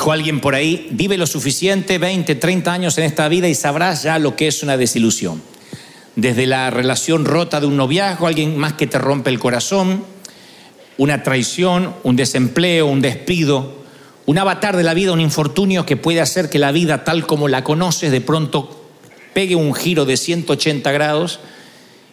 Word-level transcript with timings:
Dijo 0.00 0.12
alguien 0.12 0.40
por 0.40 0.54
ahí, 0.54 0.88
vive 0.92 1.18
lo 1.18 1.26
suficiente, 1.26 1.98
20, 1.98 2.34
30 2.34 2.72
años 2.72 2.96
en 2.96 3.04
esta 3.04 3.28
vida 3.28 3.48
y 3.48 3.54
sabrás 3.54 4.02
ya 4.02 4.18
lo 4.18 4.34
que 4.34 4.48
es 4.48 4.62
una 4.62 4.78
desilusión. 4.78 5.42
Desde 6.16 6.46
la 6.46 6.70
relación 6.70 7.26
rota 7.26 7.60
de 7.60 7.66
un 7.66 7.76
noviazgo, 7.76 8.26
alguien 8.26 8.56
más 8.56 8.72
que 8.72 8.86
te 8.86 8.96
rompe 8.96 9.28
el 9.28 9.38
corazón, 9.38 10.02
una 10.96 11.22
traición, 11.22 11.94
un 12.02 12.16
desempleo, 12.16 12.86
un 12.86 13.02
despido, 13.02 13.74
un 14.24 14.38
avatar 14.38 14.74
de 14.78 14.84
la 14.84 14.94
vida, 14.94 15.12
un 15.12 15.20
infortunio 15.20 15.84
que 15.84 15.98
puede 15.98 16.22
hacer 16.22 16.48
que 16.48 16.58
la 16.58 16.72
vida 16.72 17.04
tal 17.04 17.26
como 17.26 17.46
la 17.46 17.62
conoces 17.62 18.10
de 18.10 18.22
pronto 18.22 18.88
pegue 19.34 19.54
un 19.54 19.74
giro 19.74 20.06
de 20.06 20.16
180 20.16 20.90
grados 20.92 21.40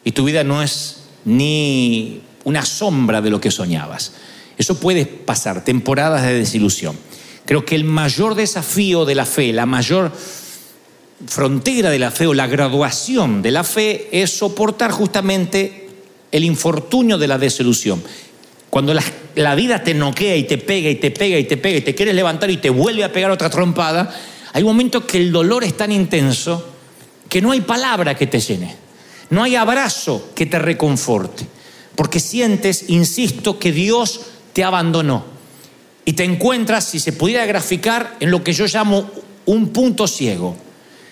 y 0.04 0.12
tu 0.12 0.26
vida 0.26 0.44
no 0.44 0.62
es 0.62 1.04
ni 1.24 2.22
una 2.44 2.66
sombra 2.66 3.22
de 3.22 3.30
lo 3.30 3.40
que 3.40 3.50
soñabas. 3.50 4.12
Eso 4.58 4.78
puede 4.78 5.06
pasar, 5.06 5.64
temporadas 5.64 6.24
de 6.24 6.34
desilusión. 6.34 6.98
Creo 7.48 7.64
que 7.64 7.76
el 7.76 7.86
mayor 7.86 8.36
desafío 8.36 9.06
de 9.06 9.16
la 9.16 9.26
fe, 9.26 9.54
la 9.54 9.66
mayor 9.66 10.12
frontera 11.26 11.90
de 11.90 11.98
la 11.98 12.12
fe 12.12 12.28
o 12.28 12.34
la 12.34 12.46
graduación 12.46 13.42
de 13.42 13.52
la 13.52 13.64
fe 13.64 14.10
es 14.12 14.38
soportar 14.38 14.92
justamente 14.92 15.88
el 16.30 16.44
infortunio 16.44 17.18
de 17.18 17.28
la 17.30 17.38
desilusión. 17.38 18.04
Cuando 18.70 18.94
la, 18.94 19.56
vida 19.56 19.82
te 19.82 19.94
noquea 19.94 20.36
y 20.36 20.44
te 20.44 20.58
pega 20.58 20.90
y 20.90 20.96
te 20.96 21.10
pega 21.10 21.40
y 21.40 21.46
te 21.46 21.56
pega 21.56 21.78
y 21.78 21.82
te 21.82 21.96
quieres 21.96 22.16
levantar 22.16 22.52
y 22.52 22.58
te 22.58 22.70
vuelve 22.70 23.06
a 23.06 23.14
pegar 23.14 23.32
otra 23.32 23.50
trompada, 23.50 24.14
hay 24.52 24.62
un 24.62 24.68
momento 24.68 25.08
que 25.08 25.18
el 25.18 25.32
dolor 25.32 25.64
es 25.64 25.78
tan 25.78 25.94
intenso 25.94 26.68
que 27.30 27.42
no 27.42 27.52
hay 27.52 27.62
palabra 27.62 28.18
que 28.18 28.28
te 28.28 28.42
llene, 28.42 28.76
no 29.30 29.42
hay 29.42 29.56
abrazo 29.56 30.32
que 30.36 30.48
te 30.48 30.60
reconforte, 30.60 31.48
porque 31.96 32.20
sientes, 32.20 32.90
insisto, 32.90 33.58
que 33.58 33.72
Dios 33.72 34.20
te 34.52 34.66
abandonó 34.66 35.37
y 36.08 36.14
te 36.14 36.24
encuentras, 36.24 36.86
si 36.86 37.00
se 37.02 37.12
pudiera 37.12 37.46
graficar, 37.46 38.16
en 38.22 38.32
lo 38.32 38.42
que 38.42 38.54
yo 38.54 38.66
llamo 38.66 39.12
un 39.46 39.74
punto 39.74 40.08
ciego. 40.08 40.56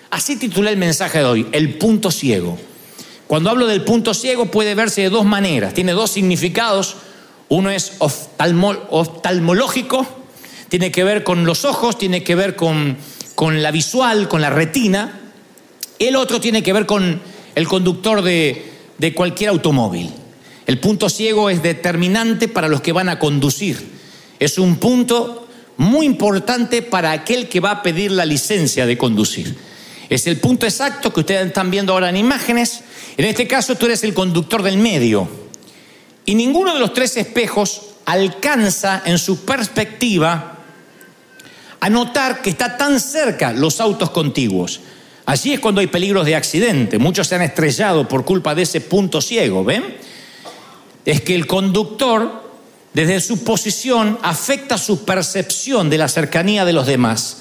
Así 0.08 0.36
titulé 0.36 0.70
el 0.70 0.78
mensaje 0.78 1.18
de 1.18 1.24
hoy, 1.24 1.46
el 1.52 1.74
punto 1.74 2.10
ciego. 2.10 2.56
Cuando 3.26 3.50
hablo 3.50 3.66
del 3.66 3.84
punto 3.84 4.14
ciego 4.14 4.46
puede 4.46 4.74
verse 4.74 5.02
de 5.02 5.10
dos 5.10 5.26
maneras, 5.26 5.74
tiene 5.74 5.92
dos 5.92 6.12
significados. 6.12 6.96
Uno 7.50 7.68
es 7.68 7.92
oftalmológico, 7.98 10.06
tiene 10.70 10.90
que 10.90 11.04
ver 11.04 11.24
con 11.24 11.44
los 11.44 11.66
ojos, 11.66 11.98
tiene 11.98 12.24
que 12.24 12.34
ver 12.34 12.56
con, 12.56 12.96
con 13.34 13.62
la 13.62 13.72
visual, 13.72 14.28
con 14.28 14.40
la 14.40 14.48
retina. 14.48 15.20
El 15.98 16.16
otro 16.16 16.40
tiene 16.40 16.62
que 16.62 16.72
ver 16.72 16.86
con 16.86 17.20
el 17.54 17.68
conductor 17.68 18.22
de, 18.22 18.72
de 18.96 19.12
cualquier 19.12 19.50
automóvil. 19.50 20.10
El 20.64 20.80
punto 20.80 21.10
ciego 21.10 21.50
es 21.50 21.62
determinante 21.62 22.48
para 22.48 22.68
los 22.68 22.80
que 22.80 22.92
van 22.92 23.10
a 23.10 23.18
conducir. 23.18 23.95
Es 24.38 24.58
un 24.58 24.76
punto 24.76 25.48
muy 25.76 26.06
importante 26.06 26.82
para 26.82 27.12
aquel 27.12 27.48
que 27.48 27.60
va 27.60 27.70
a 27.70 27.82
pedir 27.82 28.10
la 28.10 28.24
licencia 28.24 28.86
de 28.86 28.96
conducir. 28.96 29.56
Es 30.08 30.26
el 30.26 30.38
punto 30.38 30.66
exacto 30.66 31.12
que 31.12 31.20
ustedes 31.20 31.46
están 31.46 31.70
viendo 31.70 31.92
ahora 31.92 32.08
en 32.08 32.16
imágenes. 32.16 32.82
En 33.16 33.24
este 33.24 33.46
caso 33.46 33.74
tú 33.74 33.86
eres 33.86 34.04
el 34.04 34.14
conductor 34.14 34.62
del 34.62 34.78
medio. 34.78 35.28
Y 36.24 36.34
ninguno 36.34 36.74
de 36.74 36.80
los 36.80 36.92
tres 36.92 37.16
espejos 37.16 37.82
alcanza 38.04 39.02
en 39.04 39.18
su 39.18 39.44
perspectiva 39.44 40.58
a 41.80 41.90
notar 41.90 42.40
que 42.42 42.50
está 42.50 42.76
tan 42.76 43.00
cerca 43.00 43.52
los 43.52 43.80
autos 43.80 44.10
contiguos. 44.10 44.80
Allí 45.26 45.52
es 45.52 45.60
cuando 45.60 45.80
hay 45.80 45.88
peligros 45.88 46.24
de 46.24 46.36
accidente. 46.36 46.98
Muchos 46.98 47.26
se 47.26 47.34
han 47.34 47.42
estrellado 47.42 48.06
por 48.06 48.24
culpa 48.24 48.54
de 48.54 48.62
ese 48.62 48.80
punto 48.80 49.20
ciego, 49.20 49.64
¿ven? 49.64 49.96
Es 51.04 51.20
que 51.20 51.34
el 51.34 51.46
conductor, 51.46 52.45
desde 52.96 53.20
su 53.20 53.44
posición, 53.44 54.18
afecta 54.22 54.78
su 54.78 55.04
percepción 55.04 55.90
de 55.90 55.98
la 55.98 56.08
cercanía 56.08 56.64
de 56.64 56.72
los 56.72 56.86
demás. 56.86 57.36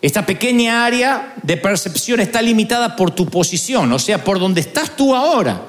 Esta 0.00 0.24
pequeña 0.24 0.86
área 0.86 1.34
de 1.42 1.58
percepción 1.58 2.20
está 2.20 2.40
limitada 2.40 2.96
por 2.96 3.10
tu 3.10 3.26
posición, 3.26 3.92
o 3.92 3.98
sea, 3.98 4.24
por 4.24 4.40
donde 4.40 4.62
estás 4.62 4.96
tú 4.96 5.14
ahora. 5.14 5.60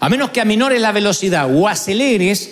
A 0.00 0.08
menos 0.08 0.30
que 0.30 0.40
aminores 0.40 0.80
la 0.80 0.90
velocidad 0.90 1.54
o 1.54 1.68
aceleres, 1.68 2.50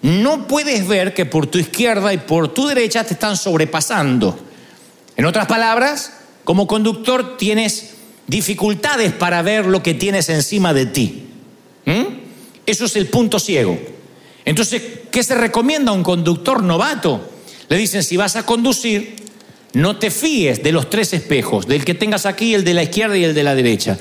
no 0.00 0.46
puedes 0.46 0.86
ver 0.86 1.12
que 1.12 1.26
por 1.26 1.48
tu 1.48 1.58
izquierda 1.58 2.14
y 2.14 2.18
por 2.18 2.54
tu 2.54 2.68
derecha 2.68 3.02
te 3.02 3.14
están 3.14 3.36
sobrepasando. 3.36 4.38
En 5.16 5.24
otras 5.24 5.46
palabras, 5.46 6.12
como 6.44 6.68
conductor 6.68 7.36
tienes 7.36 7.94
dificultades 8.28 9.10
para 9.10 9.42
ver 9.42 9.66
lo 9.66 9.82
que 9.82 9.94
tienes 9.94 10.28
encima 10.28 10.72
de 10.72 10.86
ti. 10.86 11.26
¿Mm? 11.84 12.04
Eso 12.64 12.84
es 12.84 12.94
el 12.94 13.08
punto 13.08 13.40
ciego. 13.40 13.76
Entonces, 14.44 15.01
¿qué 15.12 15.22
se 15.22 15.36
recomienda 15.36 15.92
a 15.92 15.94
un 15.94 16.02
conductor 16.02 16.62
novato? 16.64 17.20
Le 17.68 17.76
dicen, 17.76 18.02
si 18.02 18.16
vas 18.16 18.34
a 18.34 18.44
conducir, 18.44 19.14
no 19.74 19.96
te 19.96 20.10
fíes 20.10 20.62
de 20.62 20.72
los 20.72 20.90
tres 20.90 21.12
espejos, 21.12 21.68
del 21.68 21.84
que 21.84 21.94
tengas 21.94 22.26
aquí, 22.26 22.54
el 22.54 22.64
de 22.64 22.74
la 22.74 22.82
izquierda 22.82 23.16
y 23.16 23.24
el 23.24 23.34
de 23.34 23.44
la 23.44 23.54
derecha. 23.54 23.96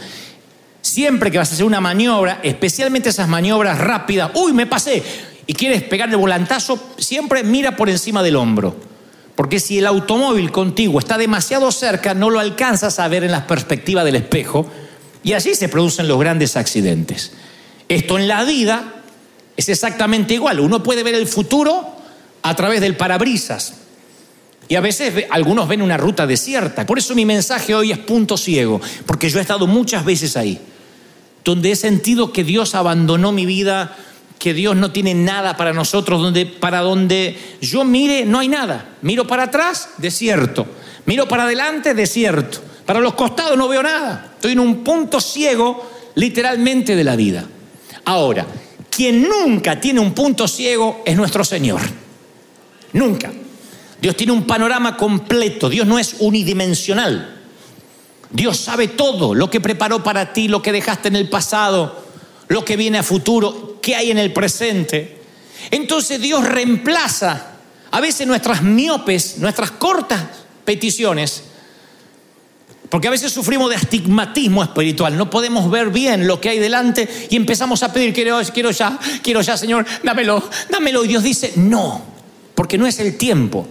Siempre 0.81 1.29
que 1.29 1.37
vas 1.37 1.51
a 1.51 1.53
hacer 1.53 1.65
una 1.65 1.79
maniobra, 1.79 2.39
especialmente 2.41 3.09
esas 3.09 3.27
maniobras 3.27 3.77
rápidas, 3.77 4.31
uy, 4.33 4.53
me 4.53 4.65
pasé, 4.65 5.03
y 5.45 5.53
quieres 5.53 5.83
pegarle 5.83 6.15
volantazo, 6.15 6.79
siempre 6.97 7.43
mira 7.43 7.75
por 7.75 7.89
encima 7.89 8.23
del 8.23 8.35
hombro. 8.37 8.75
Porque 9.35 9.59
si 9.59 9.77
el 9.77 9.87
automóvil 9.87 10.51
contigo 10.51 10.99
está 10.99 11.17
demasiado 11.17 11.71
cerca, 11.71 12.13
no 12.13 12.29
lo 12.29 12.39
alcanzas 12.39 12.99
a 12.99 13.07
ver 13.07 13.23
en 13.23 13.31
la 13.31 13.47
perspectiva 13.47 14.03
del 14.03 14.15
espejo, 14.15 14.69
y 15.23 15.33
así 15.33 15.55
se 15.55 15.69
producen 15.69 16.07
los 16.07 16.19
grandes 16.19 16.57
accidentes. 16.57 17.33
Esto 17.87 18.17
en 18.17 18.27
la 18.27 18.43
vida 18.43 19.00
es 19.61 19.69
exactamente 19.69 20.33
igual. 20.33 20.59
Uno 20.59 20.83
puede 20.83 21.03
ver 21.03 21.15
el 21.15 21.27
futuro 21.27 21.95
a 22.41 22.55
través 22.55 22.81
del 22.81 22.97
parabrisas. 22.97 23.75
Y 24.67 24.75
a 24.75 24.81
veces 24.81 25.25
algunos 25.29 25.67
ven 25.67 25.81
una 25.81 25.97
ruta 25.97 26.27
desierta. 26.27 26.85
Por 26.85 26.99
eso 26.99 27.15
mi 27.15 27.25
mensaje 27.25 27.73
hoy 27.73 27.91
es 27.91 27.97
punto 27.97 28.37
ciego, 28.37 28.79
porque 29.05 29.29
yo 29.29 29.39
he 29.39 29.41
estado 29.41 29.67
muchas 29.67 30.05
veces 30.05 30.37
ahí 30.37 30.59
donde 31.43 31.71
he 31.71 31.75
sentido 31.75 32.31
que 32.31 32.43
Dios 32.43 32.75
abandonó 32.75 33.31
mi 33.31 33.45
vida, 33.45 33.95
que 34.39 34.53
Dios 34.53 34.75
no 34.75 34.91
tiene 34.91 35.13
nada 35.13 35.57
para 35.57 35.73
nosotros, 35.73 36.21
donde 36.21 36.45
para 36.45 36.79
donde 36.79 37.37
yo 37.61 37.83
mire 37.83 38.25
no 38.25 38.39
hay 38.39 38.47
nada. 38.47 38.95
Miro 39.01 39.27
para 39.27 39.43
atrás, 39.43 39.89
desierto. 39.97 40.65
Miro 41.05 41.27
para 41.27 41.43
adelante, 41.43 41.93
desierto. 41.93 42.59
Para 42.85 42.99
los 42.99 43.13
costados 43.13 43.57
no 43.57 43.67
veo 43.67 43.83
nada. 43.83 44.31
Estoy 44.35 44.53
en 44.53 44.59
un 44.59 44.83
punto 44.83 45.19
ciego 45.19 45.89
literalmente 46.15 46.95
de 46.95 47.03
la 47.03 47.15
vida. 47.15 47.45
Ahora, 48.05 48.45
quien 48.91 49.27
nunca 49.27 49.79
tiene 49.79 49.99
un 49.99 50.13
punto 50.13 50.47
ciego 50.47 51.01
es 51.05 51.15
nuestro 51.15 51.43
Señor. 51.43 51.81
Nunca. 52.93 53.31
Dios 53.99 54.15
tiene 54.15 54.33
un 54.33 54.45
panorama 54.45 54.97
completo. 54.97 55.69
Dios 55.69 55.87
no 55.87 55.97
es 55.97 56.17
unidimensional. 56.19 57.39
Dios 58.29 58.57
sabe 58.57 58.89
todo, 58.89 59.33
lo 59.33 59.49
que 59.49 59.59
preparó 59.59 60.03
para 60.03 60.33
ti, 60.33 60.47
lo 60.47 60.61
que 60.61 60.71
dejaste 60.71 61.07
en 61.07 61.15
el 61.15 61.29
pasado, 61.29 62.05
lo 62.47 62.63
que 62.63 62.77
viene 62.77 62.97
a 62.97 63.03
futuro, 63.03 63.79
qué 63.81 63.95
hay 63.95 64.11
en 64.11 64.17
el 64.17 64.31
presente. 64.33 65.21
Entonces 65.69 66.21
Dios 66.21 66.43
reemplaza 66.45 67.51
a 67.91 67.99
veces 67.99 68.27
nuestras 68.27 68.61
miopes, 68.61 69.37
nuestras 69.37 69.71
cortas 69.71 70.21
peticiones, 70.65 71.43
porque 72.91 73.07
a 73.07 73.11
veces 73.11 73.31
sufrimos 73.31 73.69
de 73.69 73.77
astigmatismo 73.77 74.61
espiritual, 74.61 75.17
no 75.17 75.29
podemos 75.29 75.71
ver 75.71 75.91
bien 75.91 76.27
lo 76.27 76.41
que 76.41 76.49
hay 76.49 76.59
delante 76.59 77.07
y 77.29 77.37
empezamos 77.37 77.83
a 77.83 77.93
pedir, 77.93 78.13
quiero, 78.13 78.37
quiero 78.53 78.69
ya, 78.71 78.99
quiero 79.23 79.39
ya, 79.39 79.55
Señor, 79.55 79.85
dámelo, 80.03 80.43
dámelo. 80.69 81.05
Y 81.05 81.07
Dios 81.07 81.23
dice, 81.23 81.53
no, 81.55 82.01
porque 82.53 82.77
no 82.77 82.85
es 82.85 82.99
el 82.99 83.17
tiempo. 83.17 83.65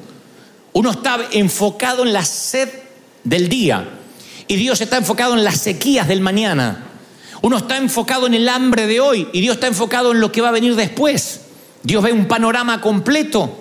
Uno 0.72 0.92
está 0.92 1.18
enfocado 1.32 2.02
en 2.02 2.14
la 2.14 2.24
sed 2.24 2.70
del 3.22 3.50
día, 3.50 3.86
y 4.48 4.56
Dios 4.56 4.80
está 4.80 4.96
enfocado 4.96 5.34
en 5.34 5.44
las 5.44 5.58
sequías 5.58 6.08
del 6.08 6.22
mañana. 6.22 6.86
Uno 7.42 7.58
está 7.58 7.76
enfocado 7.76 8.26
en 8.26 8.32
el 8.32 8.48
hambre 8.48 8.86
de 8.86 9.00
hoy 9.00 9.28
y 9.34 9.42
Dios 9.42 9.56
está 9.56 9.66
enfocado 9.66 10.12
en 10.12 10.20
lo 10.20 10.32
que 10.32 10.40
va 10.40 10.48
a 10.48 10.52
venir 10.52 10.76
después. 10.76 11.42
Dios 11.82 12.02
ve 12.02 12.12
un 12.12 12.26
panorama 12.26 12.80
completo. 12.80 13.58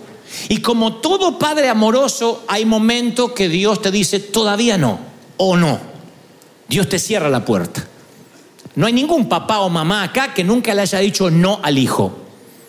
Y 0.47 0.61
como 0.61 0.95
todo 0.95 1.37
padre 1.37 1.67
amoroso, 1.67 2.45
hay 2.47 2.63
momentos 2.63 3.33
que 3.33 3.49
Dios 3.49 3.81
te 3.81 3.91
dice 3.91 4.19
todavía 4.19 4.77
no 4.77 5.08
o 5.39 5.57
no. 5.57 5.79
Dios 6.67 6.87
te 6.87 6.99
cierra 6.99 7.27
la 7.29 7.43
puerta. 7.43 7.83
No 8.75 8.85
hay 8.85 8.93
ningún 8.93 9.27
papá 9.27 9.61
o 9.61 9.69
mamá 9.69 10.03
acá 10.03 10.33
que 10.33 10.43
nunca 10.43 10.75
le 10.75 10.83
haya 10.83 10.99
dicho 10.99 11.31
no 11.31 11.59
al 11.63 11.79
hijo. 11.79 12.15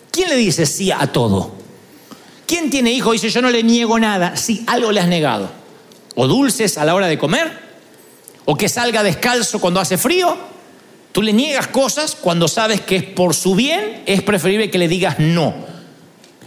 ¿Quién 0.09 0.29
le 0.29 0.35
dice 0.35 0.65
sí 0.65 0.91
a 0.91 1.05
todo? 1.07 1.51
¿Quién 2.47 2.71
tiene 2.71 2.91
hijo 2.91 3.13
y 3.13 3.17
dice 3.17 3.29
yo 3.29 3.41
no 3.41 3.51
le 3.51 3.61
niego 3.61 3.99
nada 3.99 4.35
si 4.35 4.63
algo 4.65 4.91
le 4.91 4.99
has 4.99 5.07
negado? 5.07 5.51
¿O 6.15 6.27
dulces 6.27 6.79
a 6.79 6.83
la 6.83 6.95
hora 6.95 7.07
de 7.07 7.19
comer? 7.19 7.71
o 8.45 8.55
que 8.55 8.69
salga 8.69 9.03
descalzo 9.03 9.59
cuando 9.59 9.79
hace 9.79 9.97
frío. 9.97 10.37
Tú 11.11 11.21
le 11.21 11.33
niegas 11.33 11.67
cosas 11.67 12.15
cuando 12.15 12.47
sabes 12.47 12.81
que 12.81 12.95
es 12.95 13.03
por 13.03 13.33
su 13.33 13.55
bien, 13.55 14.03
es 14.05 14.21
preferible 14.21 14.71
que 14.71 14.77
le 14.77 14.87
digas 14.87 15.19
no. 15.19 15.53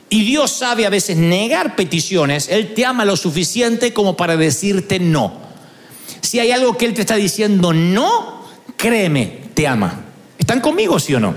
Y 0.09 0.25
Dios 0.25 0.53
sabe 0.53 0.87
a 0.87 0.91
veces 0.91 1.17
negar 1.17 1.77
peticiones, 1.77 2.49
Él 2.49 2.73
te 2.75 2.85
ama 2.85 3.05
lo 3.05 3.17
suficiente 3.17 3.93
como 3.93 4.17
para 4.17 4.37
decirte 4.37 4.99
no. 4.99 5.45
Si 6.21 6.39
hay 6.39 6.51
algo 6.51 6.77
que 6.77 6.87
Él 6.87 6.95
te 6.95 7.03
está 7.03 7.17
diciendo 7.17 7.73
no, 7.73 8.45
créeme, 8.77 9.41
te 9.55 9.67
ama. 9.67 10.05
¿Están 10.39 10.61
conmigo, 10.61 10.99
sí 10.99 11.15
o 11.15 11.21
no? 11.21 11.35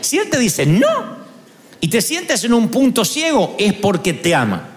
Si 0.00 0.18
Él 0.18 0.28
te 0.28 0.38
dice 0.38 0.66
no 0.66 1.24
y 1.80 1.88
te 1.88 2.02
sientes 2.02 2.44
en 2.44 2.54
un 2.54 2.68
punto 2.68 3.04
ciego, 3.04 3.56
es 3.58 3.72
porque 3.74 4.12
te 4.12 4.34
ama. 4.34 4.70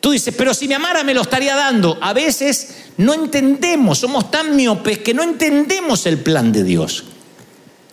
Tú 0.00 0.12
dices, 0.12 0.34
pero 0.36 0.54
si 0.54 0.66
me 0.66 0.74
amara 0.74 1.04
me 1.04 1.14
lo 1.14 1.20
estaría 1.20 1.54
dando. 1.54 1.98
A 2.00 2.12
veces 2.12 2.86
no 2.96 3.12
entendemos, 3.14 3.98
somos 3.98 4.30
tan 4.30 4.56
miopes 4.56 4.98
que 4.98 5.14
no 5.14 5.22
entendemos 5.22 6.06
el 6.06 6.18
plan 6.18 6.52
de 6.52 6.64
Dios. 6.64 7.04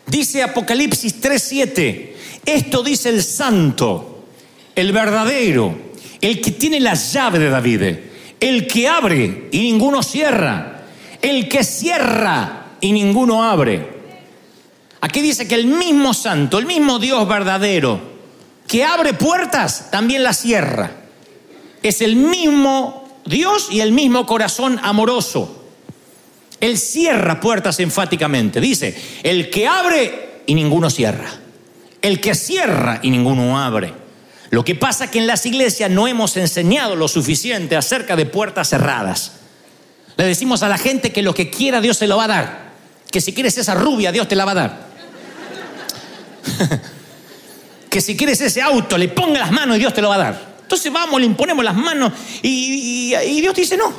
Dice 0.06 0.42
Apocalipsis 0.42 1.20
3:7, 1.22 2.14
esto 2.46 2.82
dice 2.82 3.10
el 3.10 3.22
santo, 3.22 4.26
el 4.74 4.94
verdadero, 4.94 5.78
el 6.22 6.40
que 6.40 6.52
tiene 6.52 6.80
la 6.80 6.94
llave 6.94 7.40
de 7.40 7.50
David, 7.50 7.82
el 8.40 8.68
que 8.68 8.88
abre 8.88 9.50
y 9.52 9.60
ninguno 9.60 10.04
cierra, 10.04 10.84
el 11.22 11.48
que 11.48 11.64
cierra 11.64 12.68
y 12.82 12.92
ninguno 12.92 13.44
abre. 13.44 13.98
Aquí 15.02 15.22
dice 15.22 15.48
que 15.48 15.56
el 15.56 15.68
mismo 15.68 16.14
santo, 16.14 16.58
el 16.58 16.66
mismo 16.66 17.00
Dios 17.00 17.28
verdadero, 17.28 18.00
que 18.68 18.84
abre 18.84 19.14
puertas, 19.14 19.90
también 19.92 20.24
las 20.24 20.38
cierra. 20.38 20.92
Es 21.82 22.02
el 22.02 22.16
mismo 22.16 23.08
Dios 23.26 23.70
y 23.72 23.82
el 23.82 23.92
mismo 23.92 24.26
corazón 24.26 24.80
amoroso. 24.84 25.66
Él 26.60 26.78
cierra 26.78 27.40
puertas 27.40 27.80
enfáticamente. 27.80 28.60
Dice, 28.60 28.96
el 29.24 29.50
que 29.50 29.68
abre 29.68 30.42
y 30.46 30.56
ninguno 30.56 30.90
cierra. 30.90 31.30
El 32.02 32.20
que 32.20 32.36
cierra 32.36 33.00
y 33.04 33.12
ninguno 33.12 33.60
abre. 33.60 33.94
Lo 34.50 34.64
que 34.64 34.76
pasa 34.76 35.06
es 35.06 35.12
que 35.12 35.20
en 35.20 35.28
las 35.28 35.46
iglesias 35.46 35.90
no 35.90 36.08
hemos 36.08 36.38
enseñado 36.38 36.96
lo 36.96 37.08
suficiente 37.08 37.76
acerca 37.76 38.16
de 38.16 38.26
puertas 38.26 38.70
cerradas. 38.70 39.34
Le 40.16 40.26
decimos 40.26 40.64
a 40.64 40.70
la 40.70 40.78
gente 40.78 41.12
que 41.12 41.22
lo 41.22 41.34
que 41.34 41.50
quiera 41.50 41.82
Dios 41.82 41.98
se 41.98 42.08
lo 42.08 42.18
va 42.18 42.26
a 42.26 42.28
dar. 42.28 42.68
Que 43.12 43.22
si 43.22 43.34
quieres 43.34 43.58
esa 43.58 43.76
rubia, 43.76 44.12
Dios 44.12 44.28
te 44.28 44.36
la 44.36 44.46
va 44.46 44.52
a 44.52 44.56
dar. 44.56 44.88
que 47.90 48.02
si 48.02 48.16
quieres 48.16 48.40
ese 48.42 48.62
auto, 48.62 48.98
le 48.98 49.10
ponga 49.10 49.40
las 49.40 49.52
manos 49.52 49.78
y 49.78 49.80
Dios 49.80 49.94
te 49.94 50.02
lo 50.02 50.10
va 50.10 50.16
a 50.16 50.20
dar. 50.20 50.58
Entonces 50.62 50.92
vamos, 50.92 51.20
le 51.20 51.26
imponemos 51.26 51.64
las 51.64 51.76
manos 51.76 52.12
y, 52.42 53.16
Dios 53.42 53.56
dice 53.56 53.78
no. 53.78 53.94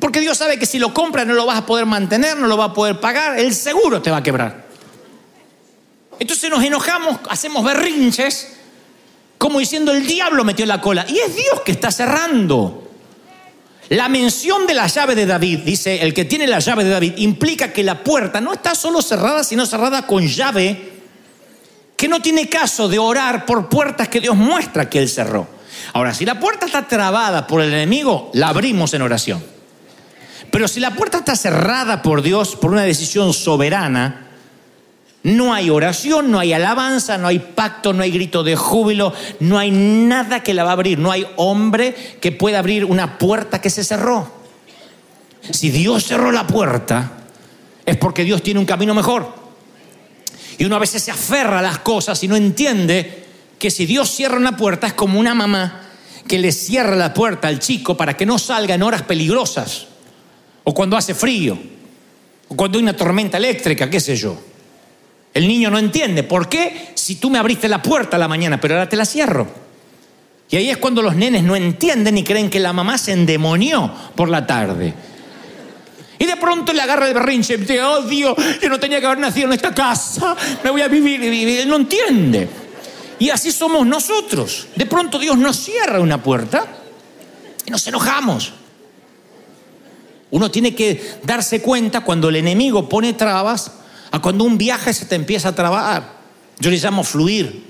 Porque 0.00 0.20
Dios 0.20 0.36
sabe 0.36 0.58
que 0.58 0.66
si 0.66 0.78
lo 0.78 0.92
compras 0.92 1.26
no 1.26 1.34
lo 1.34 1.46
vas 1.46 1.58
a 1.58 1.66
poder 1.66 1.86
mantener, 1.86 2.36
no 2.36 2.46
lo 2.46 2.56
vas 2.56 2.70
a 2.70 2.74
poder 2.74 2.98
pagar, 2.98 3.38
el 3.38 3.54
seguro 3.54 4.02
te 4.02 4.10
va 4.10 4.18
a 4.18 4.22
quebrar. 4.22 4.66
Entonces 6.18 6.50
nos 6.50 6.64
enojamos, 6.64 7.18
hacemos 7.28 7.64
berrinches, 7.64 8.55
como 9.38 9.58
diciendo 9.58 9.92
el 9.92 10.06
diablo 10.06 10.44
metió 10.44 10.66
la 10.66 10.80
cola. 10.80 11.04
Y 11.08 11.18
es 11.18 11.36
Dios 11.36 11.60
que 11.64 11.72
está 11.72 11.90
cerrando. 11.90 12.90
La 13.88 14.08
mención 14.08 14.66
de 14.66 14.74
la 14.74 14.88
llave 14.88 15.14
de 15.14 15.26
David, 15.26 15.60
dice 15.60 16.02
el 16.02 16.12
que 16.12 16.24
tiene 16.24 16.46
la 16.46 16.58
llave 16.58 16.82
de 16.82 16.90
David, 16.90 17.14
implica 17.18 17.72
que 17.72 17.84
la 17.84 18.02
puerta 18.02 18.40
no 18.40 18.52
está 18.52 18.74
solo 18.74 19.00
cerrada, 19.00 19.44
sino 19.44 19.64
cerrada 19.64 20.06
con 20.06 20.26
llave, 20.26 20.94
que 21.96 22.08
no 22.08 22.20
tiene 22.20 22.48
caso 22.48 22.88
de 22.88 22.98
orar 22.98 23.46
por 23.46 23.68
puertas 23.68 24.08
que 24.08 24.20
Dios 24.20 24.36
muestra 24.36 24.90
que 24.90 24.98
Él 24.98 25.08
cerró. 25.08 25.46
Ahora, 25.92 26.14
si 26.14 26.24
la 26.24 26.40
puerta 26.40 26.66
está 26.66 26.88
trabada 26.88 27.46
por 27.46 27.60
el 27.60 27.72
enemigo, 27.72 28.30
la 28.34 28.48
abrimos 28.48 28.92
en 28.94 29.02
oración. 29.02 29.42
Pero 30.50 30.68
si 30.68 30.80
la 30.80 30.94
puerta 30.94 31.18
está 31.18 31.36
cerrada 31.36 32.02
por 32.02 32.22
Dios 32.22 32.56
por 32.56 32.72
una 32.72 32.82
decisión 32.82 33.32
soberana, 33.32 34.25
no 35.26 35.52
hay 35.52 35.70
oración, 35.70 36.30
no 36.30 36.38
hay 36.38 36.52
alabanza, 36.52 37.18
no 37.18 37.26
hay 37.26 37.40
pacto, 37.40 37.92
no 37.92 38.04
hay 38.04 38.12
grito 38.12 38.44
de 38.44 38.54
júbilo, 38.54 39.12
no 39.40 39.58
hay 39.58 39.72
nada 39.72 40.44
que 40.44 40.54
la 40.54 40.62
va 40.62 40.70
a 40.70 40.74
abrir, 40.74 41.00
no 41.00 41.10
hay 41.10 41.26
hombre 41.34 41.96
que 42.20 42.30
pueda 42.30 42.60
abrir 42.60 42.84
una 42.84 43.18
puerta 43.18 43.60
que 43.60 43.68
se 43.68 43.82
cerró. 43.82 44.30
Si 45.50 45.70
Dios 45.70 46.04
cerró 46.04 46.30
la 46.30 46.46
puerta, 46.46 47.10
es 47.84 47.96
porque 47.96 48.22
Dios 48.22 48.40
tiene 48.40 48.60
un 48.60 48.66
camino 48.66 48.94
mejor. 48.94 49.34
Y 50.58 50.64
uno 50.64 50.76
a 50.76 50.78
veces 50.78 51.02
se 51.02 51.10
aferra 51.10 51.58
a 51.58 51.62
las 51.62 51.80
cosas 51.80 52.22
y 52.22 52.28
no 52.28 52.36
entiende 52.36 53.24
que 53.58 53.72
si 53.72 53.84
Dios 53.84 54.08
cierra 54.08 54.36
una 54.36 54.56
puerta 54.56 54.86
es 54.86 54.92
como 54.92 55.18
una 55.18 55.34
mamá 55.34 55.88
que 56.28 56.38
le 56.38 56.52
cierra 56.52 56.94
la 56.94 57.12
puerta 57.12 57.48
al 57.48 57.58
chico 57.58 57.96
para 57.96 58.16
que 58.16 58.26
no 58.26 58.38
salga 58.38 58.76
en 58.76 58.82
horas 58.84 59.02
peligrosas 59.02 59.86
o 60.62 60.72
cuando 60.72 60.96
hace 60.96 61.16
frío, 61.16 61.58
o 62.46 62.54
cuando 62.54 62.78
hay 62.78 62.84
una 62.84 62.94
tormenta 62.94 63.38
eléctrica, 63.38 63.90
qué 63.90 63.98
sé 63.98 64.14
yo. 64.14 64.54
El 65.36 65.46
niño 65.46 65.68
no 65.68 65.78
entiende. 65.78 66.22
¿Por 66.22 66.48
qué? 66.48 66.92
Si 66.94 67.16
tú 67.16 67.28
me 67.28 67.36
abriste 67.36 67.68
la 67.68 67.82
puerta 67.82 68.16
a 68.16 68.18
la 68.18 68.26
mañana, 68.26 68.58
pero 68.58 68.72
ahora 68.72 68.88
te 68.88 68.96
la 68.96 69.04
cierro. 69.04 69.46
Y 70.48 70.56
ahí 70.56 70.70
es 70.70 70.78
cuando 70.78 71.02
los 71.02 71.14
nenes 71.14 71.42
no 71.42 71.54
entienden 71.54 72.16
y 72.16 72.24
creen 72.24 72.48
que 72.48 72.58
la 72.58 72.72
mamá 72.72 72.96
se 72.96 73.12
endemonió 73.12 73.92
por 74.14 74.30
la 74.30 74.46
tarde. 74.46 74.94
Y 76.18 76.24
de 76.24 76.36
pronto 76.36 76.72
le 76.72 76.80
agarra 76.80 77.06
el 77.06 77.12
berrinche 77.12 77.52
y 77.52 77.56
dice, 77.58 77.82
oh 77.82 78.08
yo 78.08 78.34
no 78.70 78.80
tenía 78.80 78.98
que 78.98 79.04
haber 79.04 79.18
nacido 79.18 79.48
en 79.48 79.52
esta 79.52 79.74
casa, 79.74 80.34
me 80.64 80.70
voy 80.70 80.80
a 80.80 80.88
vivir. 80.88 81.22
Y 81.22 81.58
él 81.58 81.68
no 81.68 81.76
entiende. 81.76 82.48
Y 83.18 83.28
así 83.28 83.52
somos 83.52 83.86
nosotros. 83.86 84.68
De 84.74 84.86
pronto 84.86 85.18
Dios 85.18 85.36
nos 85.36 85.58
cierra 85.58 86.00
una 86.00 86.22
puerta 86.22 86.64
y 87.66 87.70
nos 87.70 87.86
enojamos. 87.86 88.54
Uno 90.30 90.50
tiene 90.50 90.74
que 90.74 91.18
darse 91.24 91.60
cuenta 91.60 92.00
cuando 92.00 92.30
el 92.30 92.36
enemigo 92.36 92.88
pone 92.88 93.12
trabas 93.12 93.70
cuando 94.20 94.44
un 94.44 94.58
viaje 94.58 94.92
se 94.92 95.06
te 95.06 95.14
empieza 95.14 95.48
a 95.48 95.54
trabar. 95.54 96.16
Yo 96.58 96.70
le 96.70 96.78
llamo 96.78 97.04
fluir. 97.04 97.64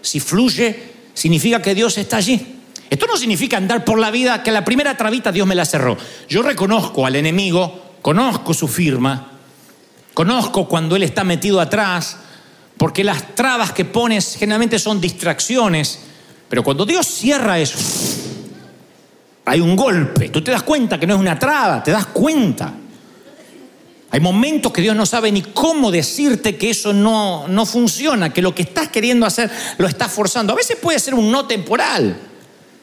Si 0.00 0.20
fluye, 0.20 0.92
significa 1.14 1.60
que 1.60 1.74
Dios 1.74 1.98
está 1.98 2.18
allí. 2.18 2.58
Esto 2.90 3.06
no 3.06 3.16
significa 3.16 3.56
andar 3.56 3.84
por 3.84 3.98
la 3.98 4.10
vida 4.10 4.42
que 4.42 4.50
la 4.50 4.64
primera 4.64 4.96
trabita 4.96 5.32
Dios 5.32 5.46
me 5.46 5.54
la 5.54 5.64
cerró. 5.64 5.96
Yo 6.28 6.42
reconozco 6.42 7.04
al 7.04 7.16
enemigo, 7.16 7.96
conozco 8.00 8.54
su 8.54 8.66
firma, 8.66 9.32
conozco 10.14 10.66
cuando 10.68 10.96
él 10.96 11.02
está 11.02 11.24
metido 11.24 11.60
atrás, 11.60 12.16
porque 12.78 13.04
las 13.04 13.34
trabas 13.34 13.72
que 13.72 13.84
pones 13.84 14.36
generalmente 14.38 14.78
son 14.78 15.00
distracciones, 15.00 15.98
pero 16.48 16.62
cuando 16.62 16.86
Dios 16.86 17.06
cierra 17.06 17.58
eso, 17.58 17.78
hay 19.44 19.60
un 19.60 19.76
golpe. 19.76 20.30
Tú 20.30 20.42
te 20.42 20.50
das 20.50 20.62
cuenta 20.62 20.98
que 20.98 21.06
no 21.06 21.14
es 21.14 21.20
una 21.20 21.38
traba, 21.38 21.82
te 21.82 21.90
das 21.90 22.06
cuenta. 22.06 22.72
Hay 24.10 24.20
momentos 24.20 24.72
que 24.72 24.80
Dios 24.80 24.96
no 24.96 25.04
sabe 25.04 25.30
ni 25.30 25.42
cómo 25.42 25.90
decirte 25.90 26.56
que 26.56 26.70
eso 26.70 26.92
no, 26.92 27.46
no 27.46 27.66
funciona, 27.66 28.32
que 28.32 28.40
lo 28.40 28.54
que 28.54 28.62
estás 28.62 28.88
queriendo 28.88 29.26
hacer 29.26 29.50
lo 29.76 29.86
estás 29.86 30.10
forzando. 30.10 30.52
A 30.52 30.56
veces 30.56 30.76
puede 30.80 30.98
ser 30.98 31.14
un 31.14 31.30
no 31.30 31.46
temporal, 31.46 32.16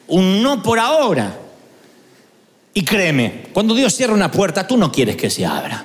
un 0.06 0.42
no 0.42 0.62
por 0.62 0.78
ahora. 0.78 1.36
Y 2.74 2.84
créeme, 2.84 3.46
cuando 3.52 3.74
Dios 3.74 3.94
cierra 3.94 4.14
una 4.14 4.30
puerta, 4.30 4.66
tú 4.66 4.76
no 4.76 4.92
quieres 4.92 5.16
que 5.16 5.30
se 5.30 5.44
abra. 5.44 5.84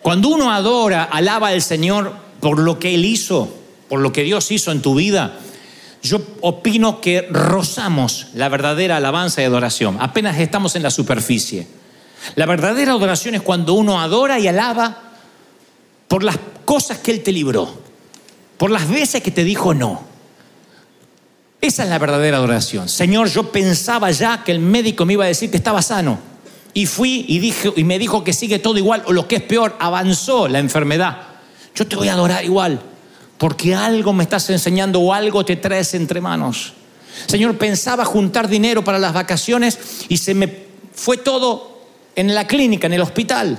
Cuando 0.00 0.28
uno 0.28 0.50
adora, 0.52 1.04
alaba 1.04 1.48
al 1.48 1.60
Señor 1.60 2.14
por 2.40 2.58
lo 2.58 2.78
que 2.78 2.94
Él 2.94 3.04
hizo, 3.04 3.54
por 3.88 4.00
lo 4.00 4.12
que 4.12 4.22
Dios 4.22 4.50
hizo 4.50 4.72
en 4.72 4.80
tu 4.80 4.94
vida, 4.94 5.38
yo 6.02 6.20
opino 6.42 7.00
que 7.00 7.26
rozamos 7.30 8.28
la 8.34 8.48
verdadera 8.48 8.98
alabanza 8.98 9.42
y 9.42 9.44
adoración. 9.44 9.96
Apenas 10.00 10.38
estamos 10.38 10.76
en 10.76 10.82
la 10.82 10.90
superficie. 10.90 11.66
La 12.36 12.46
verdadera 12.46 12.92
adoración 12.92 13.34
es 13.34 13.42
cuando 13.42 13.74
uno 13.74 14.00
adora 14.00 14.38
y 14.38 14.48
alaba 14.48 15.12
por 16.08 16.22
las 16.22 16.38
cosas 16.64 16.98
que 16.98 17.10
Él 17.10 17.22
te 17.22 17.32
libró, 17.32 17.68
por 18.56 18.70
las 18.70 18.88
veces 18.88 19.22
que 19.22 19.30
te 19.30 19.44
dijo 19.44 19.74
no. 19.74 20.02
Esa 21.60 21.84
es 21.84 21.88
la 21.88 21.98
verdadera 21.98 22.36
adoración. 22.36 22.88
Señor, 22.88 23.28
yo 23.28 23.50
pensaba 23.50 24.10
ya 24.10 24.44
que 24.44 24.52
el 24.52 24.58
médico 24.58 25.06
me 25.06 25.14
iba 25.14 25.24
a 25.24 25.28
decir 25.28 25.50
que 25.50 25.56
estaba 25.56 25.80
sano. 25.80 26.18
Y 26.74 26.86
fui 26.86 27.24
y, 27.28 27.38
dije, 27.38 27.72
y 27.76 27.84
me 27.84 27.98
dijo 27.98 28.24
que 28.24 28.32
sigue 28.32 28.58
todo 28.58 28.76
igual, 28.78 29.02
o 29.06 29.12
lo 29.12 29.28
que 29.28 29.36
es 29.36 29.42
peor, 29.42 29.76
avanzó 29.78 30.48
la 30.48 30.58
enfermedad. 30.58 31.18
Yo 31.74 31.86
te 31.86 31.96
voy 31.96 32.08
a 32.08 32.14
adorar 32.14 32.44
igual 32.44 32.80
porque 33.38 33.74
algo 33.74 34.12
me 34.12 34.24
estás 34.24 34.48
enseñando 34.50 35.00
o 35.00 35.12
algo 35.12 35.44
te 35.44 35.56
traes 35.56 35.94
entre 35.94 36.20
manos. 36.20 36.72
Señor, 37.26 37.56
pensaba 37.58 38.04
juntar 38.04 38.48
dinero 38.48 38.82
para 38.82 38.98
las 38.98 39.12
vacaciones 39.12 39.78
y 40.08 40.16
se 40.16 40.34
me 40.34 40.64
fue 40.94 41.16
todo 41.16 41.73
en 42.14 42.34
la 42.34 42.46
clínica, 42.46 42.86
en 42.86 42.94
el 42.94 43.00
hospital. 43.00 43.58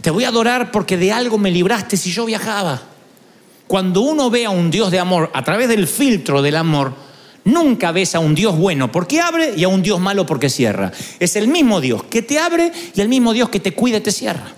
Te 0.00 0.10
voy 0.10 0.24
a 0.24 0.28
adorar 0.28 0.70
porque 0.70 0.96
de 0.96 1.12
algo 1.12 1.38
me 1.38 1.50
libraste 1.50 1.96
si 1.96 2.10
yo 2.10 2.24
viajaba. 2.24 2.80
Cuando 3.66 4.00
uno 4.00 4.30
ve 4.30 4.46
a 4.46 4.50
un 4.50 4.70
Dios 4.70 4.90
de 4.90 4.98
amor 4.98 5.30
a 5.34 5.44
través 5.44 5.68
del 5.68 5.86
filtro 5.86 6.40
del 6.40 6.56
amor, 6.56 6.94
nunca 7.44 7.92
ves 7.92 8.14
a 8.14 8.20
un 8.20 8.34
Dios 8.34 8.56
bueno 8.56 8.90
porque 8.90 9.20
abre 9.20 9.54
y 9.56 9.64
a 9.64 9.68
un 9.68 9.82
Dios 9.82 10.00
malo 10.00 10.24
porque 10.24 10.48
cierra. 10.48 10.92
Es 11.18 11.36
el 11.36 11.48
mismo 11.48 11.80
Dios 11.80 12.04
que 12.04 12.22
te 12.22 12.38
abre 12.38 12.72
y 12.94 13.00
el 13.00 13.08
mismo 13.08 13.32
Dios 13.32 13.48
que 13.48 13.60
te 13.60 13.72
cuida 13.72 13.98
y 13.98 14.00
te 14.00 14.12
cierra 14.12 14.54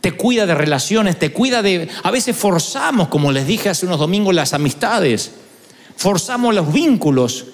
te 0.00 0.12
cuida 0.12 0.46
de 0.46 0.54
relaciones, 0.54 1.18
te 1.18 1.32
cuida 1.32 1.62
de... 1.62 1.88
A 2.02 2.10
veces 2.10 2.36
forzamos, 2.36 3.08
como 3.08 3.32
les 3.32 3.46
dije 3.46 3.68
hace 3.68 3.86
unos 3.86 3.98
domingos, 3.98 4.34
las 4.34 4.54
amistades, 4.54 5.32
forzamos 5.96 6.54
los 6.54 6.72
vínculos. 6.72 7.46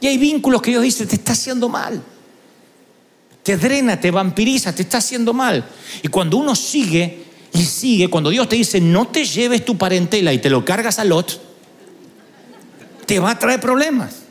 Y 0.00 0.08
hay 0.08 0.18
vínculos 0.18 0.62
que 0.62 0.72
Dios 0.72 0.82
dice, 0.82 1.06
te 1.06 1.16
está 1.16 1.32
haciendo 1.32 1.68
mal. 1.68 2.02
Te 3.42 3.56
drena, 3.56 4.00
te 4.00 4.10
vampiriza, 4.10 4.74
te 4.74 4.82
está 4.82 4.98
haciendo 4.98 5.32
mal. 5.32 5.64
Y 6.02 6.08
cuando 6.08 6.36
uno 6.36 6.54
sigue 6.54 7.24
y 7.52 7.62
sigue, 7.62 8.08
cuando 8.08 8.30
Dios 8.30 8.48
te 8.48 8.56
dice, 8.56 8.80
no 8.80 9.08
te 9.08 9.24
lleves 9.24 9.64
tu 9.64 9.76
parentela 9.76 10.32
y 10.32 10.38
te 10.38 10.48
lo 10.48 10.64
cargas 10.64 10.98
a 10.98 11.04
Lot, 11.04 11.40
te 13.06 13.18
va 13.18 13.32
a 13.32 13.38
traer 13.38 13.60
problemas. 13.60 14.22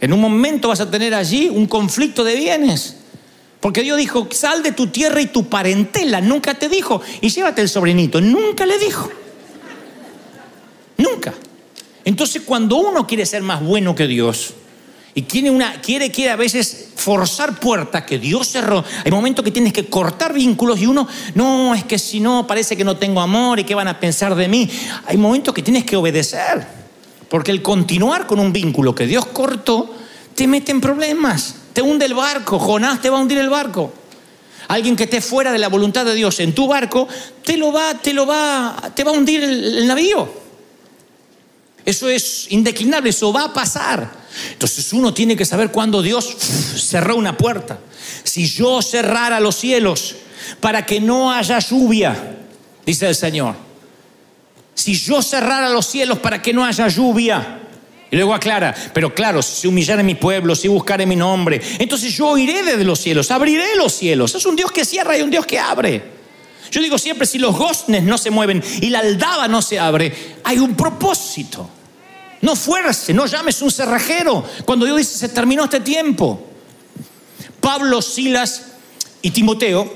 En 0.00 0.12
un 0.12 0.20
momento 0.20 0.68
vas 0.68 0.80
a 0.80 0.90
tener 0.90 1.14
allí 1.14 1.48
un 1.48 1.66
conflicto 1.66 2.24
de 2.24 2.34
bienes. 2.34 2.96
Porque 3.60 3.82
Dios 3.82 3.96
dijo, 3.96 4.26
sal 4.32 4.62
de 4.62 4.72
tu 4.72 4.88
tierra 4.88 5.20
y 5.20 5.26
tu 5.26 5.48
parentela. 5.48 6.20
Nunca 6.20 6.54
te 6.54 6.68
dijo, 6.68 7.00
y 7.20 7.28
llévate 7.28 7.62
el 7.62 7.68
sobrinito. 7.68 8.20
Nunca 8.20 8.66
le 8.66 8.78
dijo. 8.78 9.08
Nunca. 10.96 11.32
Entonces 12.04 12.42
cuando 12.44 12.76
uno 12.76 13.06
quiere 13.06 13.24
ser 13.26 13.42
más 13.42 13.62
bueno 13.62 13.94
que 13.94 14.08
Dios 14.08 14.54
Y 15.14 15.22
quiere, 15.22 15.50
una, 15.50 15.80
quiere, 15.82 16.10
quiere 16.10 16.30
a 16.30 16.36
veces 16.36 16.88
forzar 16.96 17.60
puertas 17.60 18.04
que 18.04 18.18
Dios 18.18 18.48
cerró. 18.48 18.82
Hay 19.04 19.10
momentos 19.10 19.44
que 19.44 19.50
tienes 19.50 19.74
que 19.74 19.86
cortar 19.86 20.32
vínculos 20.32 20.80
y 20.80 20.86
uno, 20.86 21.06
no, 21.34 21.74
es 21.74 21.84
que 21.84 21.98
si 21.98 22.18
no, 22.18 22.46
parece 22.46 22.76
que 22.78 22.84
no 22.84 22.96
tengo 22.96 23.20
amor 23.20 23.60
y 23.60 23.64
qué 23.64 23.74
van 23.74 23.88
a 23.88 24.00
pensar 24.00 24.34
de 24.34 24.48
mí. 24.48 24.70
Hay 25.06 25.18
momentos 25.18 25.52
que 25.52 25.62
tienes 25.62 25.84
que 25.84 25.96
obedecer. 25.96 26.66
Porque 27.28 27.50
el 27.50 27.62
continuar 27.62 28.26
con 28.26 28.40
un 28.40 28.52
vínculo 28.52 28.94
que 28.94 29.06
Dios 29.06 29.26
cortó 29.26 29.94
te 30.34 30.46
mete 30.46 30.72
en 30.72 30.80
problemas. 30.80 31.56
Te 31.74 31.82
hunde 31.82 32.06
el 32.06 32.14
barco. 32.14 32.58
Jonás 32.58 33.02
te 33.02 33.10
va 33.10 33.18
a 33.18 33.20
hundir 33.20 33.38
el 33.38 33.50
barco. 33.50 33.92
Alguien 34.68 34.96
que 34.96 35.04
esté 35.04 35.20
fuera 35.20 35.52
de 35.52 35.58
la 35.58 35.68
voluntad 35.68 36.06
de 36.06 36.14
Dios 36.14 36.40
en 36.40 36.54
tu 36.54 36.68
barco, 36.68 37.06
te 37.44 37.58
lo 37.58 37.72
va, 37.72 37.94
te 37.94 38.14
lo 38.14 38.26
va, 38.26 38.92
te 38.94 39.04
va 39.04 39.10
a 39.10 39.14
hundir 39.14 39.42
el, 39.42 39.78
el 39.78 39.86
navío. 39.86 40.32
Eso 41.84 42.08
es 42.08 42.46
indeclinable, 42.50 43.10
eso 43.10 43.32
va 43.32 43.44
a 43.44 43.52
pasar. 43.52 44.21
Entonces 44.52 44.92
uno 44.92 45.12
tiene 45.12 45.36
que 45.36 45.44
saber 45.44 45.70
cuándo 45.70 46.02
Dios 46.02 46.26
cerró 46.26 47.16
una 47.16 47.36
puerta. 47.36 47.78
Si 48.24 48.46
yo 48.46 48.82
cerrara 48.82 49.40
los 49.40 49.56
cielos 49.56 50.16
para 50.60 50.84
que 50.86 51.00
no 51.00 51.32
haya 51.32 51.58
lluvia, 51.58 52.36
dice 52.84 53.08
el 53.08 53.14
Señor. 53.14 53.54
Si 54.74 54.94
yo 54.94 55.22
cerrara 55.22 55.68
los 55.68 55.86
cielos 55.86 56.18
para 56.18 56.40
que 56.40 56.52
no 56.52 56.64
haya 56.64 56.88
lluvia. 56.88 57.58
Y 58.10 58.16
luego 58.16 58.34
aclara, 58.34 58.74
pero 58.92 59.14
claro, 59.14 59.40
si 59.40 59.66
humillare 59.66 60.02
mi 60.02 60.14
pueblo, 60.14 60.54
si 60.54 60.68
buscare 60.68 61.06
mi 61.06 61.16
nombre, 61.16 61.62
entonces 61.78 62.14
yo 62.14 62.36
iré 62.36 62.62
desde 62.62 62.84
los 62.84 62.98
cielos, 62.98 63.30
abriré 63.30 63.74
los 63.76 63.90
cielos. 63.90 64.34
Es 64.34 64.44
un 64.44 64.54
Dios 64.54 64.70
que 64.70 64.84
cierra 64.84 65.16
y 65.16 65.22
un 65.22 65.30
Dios 65.30 65.46
que 65.46 65.58
abre. 65.58 66.02
Yo 66.70 66.82
digo 66.82 66.98
siempre, 66.98 67.26
si 67.26 67.38
los 67.38 67.56
goznes 67.56 68.02
no 68.02 68.18
se 68.18 68.30
mueven 68.30 68.62
y 68.82 68.90
la 68.90 68.98
aldaba 68.98 69.48
no 69.48 69.62
se 69.62 69.78
abre, 69.78 70.12
hay 70.44 70.58
un 70.58 70.74
propósito. 70.74 71.68
No 72.42 72.56
fuerce, 72.56 73.14
no 73.14 73.26
llames 73.26 73.62
un 73.62 73.70
cerrajero. 73.70 74.44
Cuando 74.64 74.84
Dios 74.84 74.98
dice, 74.98 75.16
se 75.16 75.28
terminó 75.28 75.64
este 75.64 75.78
tiempo. 75.78 76.44
Pablo, 77.60 78.02
Silas 78.02 78.64
y 79.22 79.30
Timoteo 79.30 79.90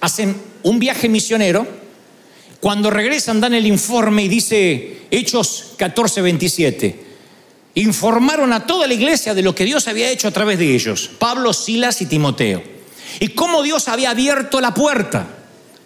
hacen 0.00 0.40
un 0.62 0.78
viaje 0.78 1.08
misionero. 1.10 1.68
Cuando 2.60 2.90
regresan 2.90 3.42
dan 3.42 3.52
el 3.52 3.66
informe 3.66 4.22
y 4.24 4.28
dice 4.28 5.02
Hechos 5.10 5.72
14, 5.76 6.22
27. 6.22 7.04
Informaron 7.74 8.54
a 8.54 8.66
toda 8.66 8.86
la 8.86 8.94
iglesia 8.94 9.34
de 9.34 9.42
lo 9.42 9.54
que 9.54 9.66
Dios 9.66 9.86
había 9.86 10.10
hecho 10.10 10.28
a 10.28 10.32
través 10.32 10.58
de 10.58 10.74
ellos. 10.74 11.10
Pablo, 11.18 11.52
Silas 11.52 12.00
y 12.00 12.06
Timoteo. 12.06 12.62
Y 13.20 13.28
cómo 13.28 13.62
Dios 13.62 13.86
había 13.88 14.10
abierto 14.10 14.62
la 14.62 14.72
puerta. 14.72 15.26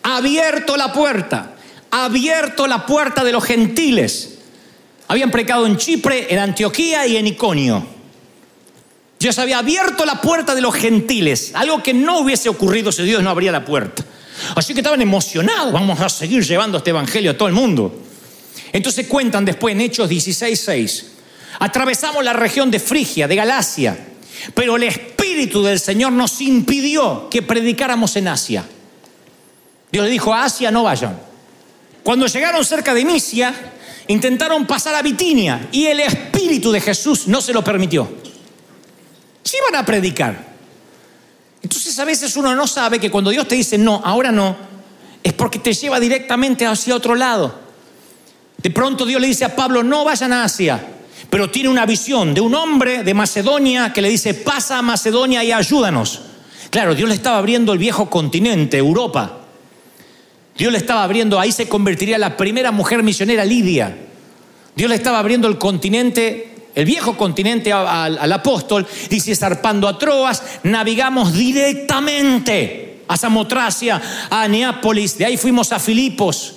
Abierto 0.04 0.76
la 0.76 0.92
puerta. 0.92 1.56
Abierto 1.90 2.68
la 2.68 2.86
puerta 2.86 3.24
de 3.24 3.32
los 3.32 3.42
gentiles 3.42 4.33
habían 5.08 5.30
predicado 5.30 5.66
en 5.66 5.76
Chipre, 5.76 6.32
en 6.32 6.38
Antioquía 6.38 7.06
y 7.06 7.16
en 7.16 7.26
Iconio. 7.26 7.86
Dios 9.18 9.38
había 9.38 9.58
abierto 9.58 10.04
la 10.04 10.20
puerta 10.20 10.54
de 10.54 10.60
los 10.60 10.74
gentiles, 10.74 11.52
algo 11.54 11.82
que 11.82 11.94
no 11.94 12.20
hubiese 12.20 12.48
ocurrido 12.48 12.92
si 12.92 13.02
Dios 13.04 13.22
no 13.22 13.30
abría 13.30 13.52
la 13.52 13.64
puerta. 13.64 14.04
Así 14.54 14.74
que 14.74 14.80
estaban 14.80 15.00
emocionados, 15.00 15.72
vamos 15.72 16.00
a 16.00 16.08
seguir 16.08 16.44
llevando 16.44 16.78
este 16.78 16.90
evangelio 16.90 17.30
a 17.30 17.36
todo 17.36 17.48
el 17.48 17.54
mundo. 17.54 18.02
Entonces 18.72 19.06
cuentan 19.06 19.44
después 19.44 19.74
en 19.74 19.80
Hechos 19.80 20.10
16:6. 20.10 21.06
Atravesamos 21.60 22.24
la 22.24 22.32
región 22.32 22.70
de 22.70 22.80
Frigia, 22.80 23.28
de 23.28 23.36
Galacia, 23.36 23.96
pero 24.54 24.76
el 24.76 24.82
Espíritu 24.82 25.62
del 25.62 25.78
Señor 25.78 26.12
nos 26.12 26.40
impidió 26.40 27.28
que 27.30 27.42
predicáramos 27.42 28.16
en 28.16 28.28
Asia. 28.28 28.64
Dios 29.92 30.04
le 30.04 30.10
dijo, 30.10 30.34
a 30.34 30.44
Asia 30.44 30.72
no 30.72 30.82
vayan. 30.82 31.16
Cuando 32.02 32.26
llegaron 32.26 32.64
cerca 32.64 32.92
de 32.92 33.04
Misia, 33.04 33.54
intentaron 34.08 34.66
pasar 34.66 34.94
a 34.94 35.02
Bitinia 35.02 35.68
y 35.72 35.86
el 35.86 36.00
Espíritu 36.00 36.70
de 36.70 36.80
Jesús 36.80 37.26
no 37.28 37.40
se 37.40 37.52
lo 37.52 37.62
permitió. 37.64 38.08
Sí 39.42 39.56
iban 39.58 39.80
a 39.80 39.86
predicar. 39.86 40.54
Entonces 41.62 41.98
a 41.98 42.04
veces 42.04 42.36
uno 42.36 42.54
no 42.54 42.66
sabe 42.66 42.98
que 42.98 43.10
cuando 43.10 43.30
Dios 43.30 43.48
te 43.48 43.54
dice 43.54 43.78
no, 43.78 44.02
ahora 44.04 44.30
no, 44.30 44.56
es 45.22 45.32
porque 45.32 45.58
te 45.58 45.72
lleva 45.72 45.98
directamente 45.98 46.66
hacia 46.66 46.94
otro 46.94 47.14
lado. 47.14 47.58
De 48.58 48.70
pronto 48.70 49.06
Dios 49.06 49.20
le 49.20 49.26
dice 49.26 49.44
a 49.44 49.56
Pablo, 49.56 49.82
no 49.82 50.04
vayan 50.04 50.32
a 50.32 50.44
Asia, 50.44 50.82
pero 51.30 51.50
tiene 51.50 51.68
una 51.68 51.86
visión 51.86 52.34
de 52.34 52.40
un 52.40 52.54
hombre 52.54 53.02
de 53.02 53.14
Macedonia 53.14 53.92
que 53.92 54.02
le 54.02 54.08
dice, 54.08 54.34
pasa 54.34 54.78
a 54.78 54.82
Macedonia 54.82 55.42
y 55.44 55.52
ayúdanos. 55.52 56.20
Claro, 56.70 56.94
Dios 56.94 57.08
le 57.08 57.14
estaba 57.14 57.38
abriendo 57.38 57.72
el 57.72 57.78
viejo 57.78 58.10
continente, 58.10 58.78
Europa. 58.78 59.43
Dios 60.56 60.70
le 60.70 60.78
estaba 60.78 61.02
abriendo, 61.02 61.40
ahí 61.40 61.50
se 61.50 61.68
convertiría 61.68 62.18
la 62.18 62.36
primera 62.36 62.70
mujer 62.70 63.02
misionera 63.02 63.44
Lidia. 63.44 63.96
Dios 64.76 64.88
le 64.88 64.96
estaba 64.96 65.18
abriendo 65.18 65.48
el 65.48 65.58
continente, 65.58 66.54
el 66.74 66.84
viejo 66.84 67.16
continente 67.16 67.72
al, 67.72 68.32
apóstol, 68.32 68.86
dice, 69.08 69.34
zarpando 69.34 69.88
a 69.88 69.98
Troas, 69.98 70.42
navegamos 70.62 71.32
directamente 71.32 73.02
a 73.08 73.16
Samotracia, 73.16 74.00
a 74.30 74.48
Neápolis, 74.48 75.18
de 75.18 75.26
ahí 75.26 75.36
fuimos 75.36 75.72
a 75.72 75.78
Filipos. 75.78 76.54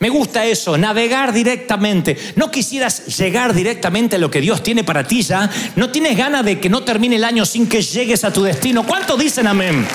Me 0.00 0.08
gusta 0.08 0.44
eso, 0.44 0.76
navegar 0.76 1.32
directamente. 1.32 2.16
No 2.36 2.50
quisieras 2.50 3.16
llegar 3.18 3.54
directamente 3.54 4.16
a 4.16 4.18
lo 4.18 4.30
que 4.30 4.40
Dios 4.40 4.62
tiene 4.62 4.84
para 4.84 5.04
ti 5.04 5.22
ya. 5.22 5.48
No 5.76 5.90
tienes 5.90 6.16
ganas 6.16 6.44
de 6.44 6.60
que 6.60 6.68
no 6.68 6.82
termine 6.82 7.16
el 7.16 7.24
año 7.24 7.46
sin 7.46 7.68
que 7.68 7.80
llegues 7.80 8.24
a 8.24 8.32
tu 8.32 8.42
destino. 8.42 8.84
¿Cuántos 8.84 9.18
dicen 9.18 9.46
amén? 9.46 9.86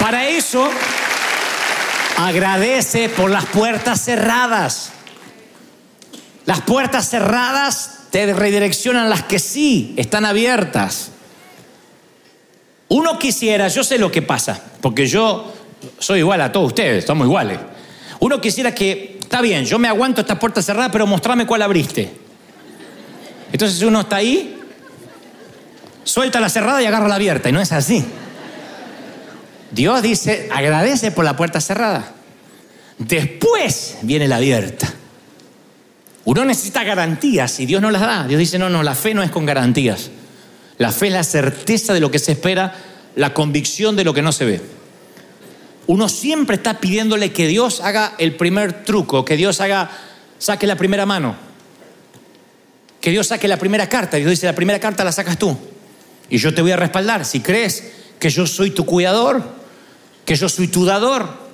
Para 0.00 0.28
eso 0.28 0.68
Agradece 2.16 3.08
por 3.08 3.30
las 3.30 3.46
puertas 3.46 4.00
cerradas. 4.00 4.92
Las 6.46 6.62
puertas 6.62 7.10
cerradas 7.10 8.04
te 8.10 8.32
redireccionan 8.32 9.10
las 9.10 9.24
que 9.24 9.38
sí 9.38 9.94
están 9.96 10.24
abiertas. 10.24 11.10
Uno 12.88 13.18
quisiera, 13.18 13.68
yo 13.68 13.84
sé 13.84 13.98
lo 13.98 14.10
que 14.10 14.22
pasa, 14.22 14.62
porque 14.80 15.06
yo 15.06 15.52
soy 15.98 16.20
igual 16.20 16.40
a 16.40 16.52
todos 16.52 16.68
ustedes, 16.68 16.98
estamos 16.98 17.26
iguales. 17.26 17.58
Uno 18.20 18.40
quisiera 18.40 18.74
que, 18.74 19.18
está 19.20 19.40
bien, 19.40 19.64
yo 19.64 19.78
me 19.78 19.88
aguanto 19.88 20.20
esta 20.20 20.38
puerta 20.38 20.62
cerrada, 20.62 20.90
pero 20.90 21.06
mostrame 21.06 21.46
cuál 21.46 21.62
abriste. 21.62 22.10
Entonces 23.52 23.82
uno 23.82 24.00
está 24.00 24.16
ahí, 24.16 24.58
suelta 26.04 26.40
la 26.40 26.48
cerrada 26.48 26.80
y 26.80 26.86
agarra 26.86 27.08
la 27.08 27.16
abierta, 27.16 27.48
y 27.48 27.52
no 27.52 27.60
es 27.60 27.72
así. 27.72 28.04
Dios 29.70 30.02
dice, 30.02 30.48
agradece 30.52 31.10
por 31.10 31.24
la 31.24 31.36
puerta 31.36 31.60
cerrada. 31.60 32.12
Después 32.98 33.98
viene 34.02 34.28
la 34.28 34.36
abierta. 34.36 34.92
Uno 36.24 36.44
necesita 36.44 36.82
garantías 36.82 37.60
y 37.60 37.66
Dios 37.66 37.80
no 37.80 37.90
las 37.90 38.02
da. 38.02 38.26
Dios 38.26 38.38
dice, 38.38 38.58
no, 38.58 38.68
no, 38.68 38.82
la 38.82 38.94
fe 38.94 39.14
no 39.14 39.22
es 39.22 39.30
con 39.30 39.46
garantías. 39.46 40.10
La 40.78 40.90
fe 40.92 41.06
es 41.06 41.12
la 41.12 41.24
certeza 41.24 41.94
de 41.94 42.00
lo 42.00 42.10
que 42.10 42.18
se 42.18 42.32
espera, 42.32 42.74
la 43.14 43.32
convicción 43.32 43.96
de 43.96 44.04
lo 44.04 44.12
que 44.12 44.22
no 44.22 44.32
se 44.32 44.44
ve. 44.44 44.60
Uno 45.86 46.08
siempre 46.08 46.56
está 46.56 46.80
pidiéndole 46.80 47.32
que 47.32 47.46
Dios 47.46 47.80
haga 47.80 48.14
el 48.18 48.34
primer 48.34 48.84
truco, 48.84 49.24
que 49.24 49.36
Dios 49.36 49.60
haga, 49.60 49.90
saque 50.38 50.66
la 50.66 50.76
primera 50.76 51.06
mano, 51.06 51.36
que 53.00 53.10
Dios 53.10 53.28
saque 53.28 53.46
la 53.46 53.56
primera 53.56 53.88
carta. 53.88 54.16
Dios 54.16 54.30
dice, 54.30 54.46
la 54.46 54.54
primera 54.54 54.80
carta 54.80 55.04
la 55.04 55.12
sacas 55.12 55.38
tú 55.38 55.56
y 56.28 56.38
yo 56.38 56.52
te 56.52 56.62
voy 56.62 56.72
a 56.72 56.76
respaldar. 56.76 57.24
Si 57.24 57.40
crees 57.40 57.84
que 58.18 58.30
yo 58.30 58.46
soy 58.46 58.70
tu 58.70 58.84
cuidador, 58.84 59.42
que 60.24 60.36
yo 60.36 60.48
soy 60.48 60.68
tu 60.68 60.84
dador. 60.84 61.46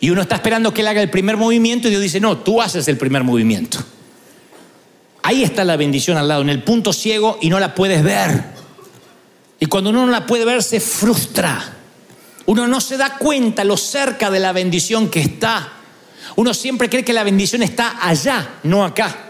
Y 0.00 0.10
uno 0.10 0.22
está 0.22 0.36
esperando 0.36 0.72
que 0.72 0.80
él 0.80 0.88
haga 0.88 1.02
el 1.02 1.10
primer 1.10 1.36
movimiento 1.36 1.86
y 1.86 1.90
Dios 1.90 2.02
dice, 2.02 2.20
no, 2.20 2.38
tú 2.38 2.62
haces 2.62 2.88
el 2.88 2.96
primer 2.96 3.22
movimiento. 3.22 3.78
Ahí 5.22 5.42
está 5.42 5.64
la 5.64 5.76
bendición 5.76 6.16
al 6.16 6.28
lado, 6.28 6.42
en 6.42 6.48
el 6.48 6.62
punto 6.62 6.92
ciego 6.92 7.38
y 7.42 7.50
no 7.50 7.60
la 7.60 7.74
puedes 7.74 8.02
ver. 8.02 8.42
Y 9.58 9.66
cuando 9.66 9.90
uno 9.90 10.06
no 10.06 10.12
la 10.12 10.26
puede 10.26 10.46
ver 10.46 10.62
se 10.62 10.80
frustra. 10.80 11.76
Uno 12.46 12.66
no 12.66 12.80
se 12.80 12.96
da 12.96 13.18
cuenta 13.18 13.62
lo 13.62 13.76
cerca 13.76 14.30
de 14.30 14.40
la 14.40 14.52
bendición 14.52 15.10
que 15.10 15.20
está. 15.20 15.74
Uno 16.36 16.54
siempre 16.54 16.88
cree 16.88 17.04
que 17.04 17.12
la 17.12 17.22
bendición 17.22 17.62
está 17.62 17.98
allá, 18.00 18.58
no 18.62 18.84
acá. 18.84 19.26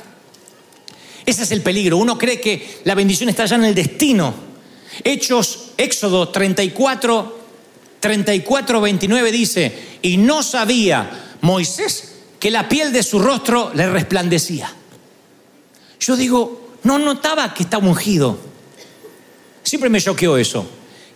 Ese 1.27 1.43
es 1.43 1.51
el 1.51 1.63
peligro. 1.63 1.97
Uno 1.97 2.17
cree 2.17 2.41
que 2.41 2.81
la 2.85 2.95
bendición 2.95 3.29
está 3.29 3.43
allá 3.43 3.57
en 3.57 3.65
el 3.65 3.75
destino. 3.75 4.50
Hechos, 5.05 5.71
Éxodo 5.77 6.29
34, 6.29 7.39
34, 8.01 8.81
29 8.81 9.33
dice, 9.33 9.99
y 10.03 10.17
no 10.17 10.43
sabía 10.43 11.37
Moisés 11.41 12.15
que 12.39 12.51
la 12.51 12.69
piel 12.69 12.93
de 12.93 13.03
su 13.03 13.19
rostro 13.19 13.71
le 13.75 13.89
resplandecía. 13.89 14.73
Yo 16.01 16.17
digo, 16.17 16.71
no 16.83 16.99
notaba 16.99 17.53
que 17.53 17.63
estaba 17.63 17.87
ungido. 17.87 18.39
Siempre 19.63 19.91
me 19.91 20.01
choqueó 20.01 20.39
eso. 20.39 20.67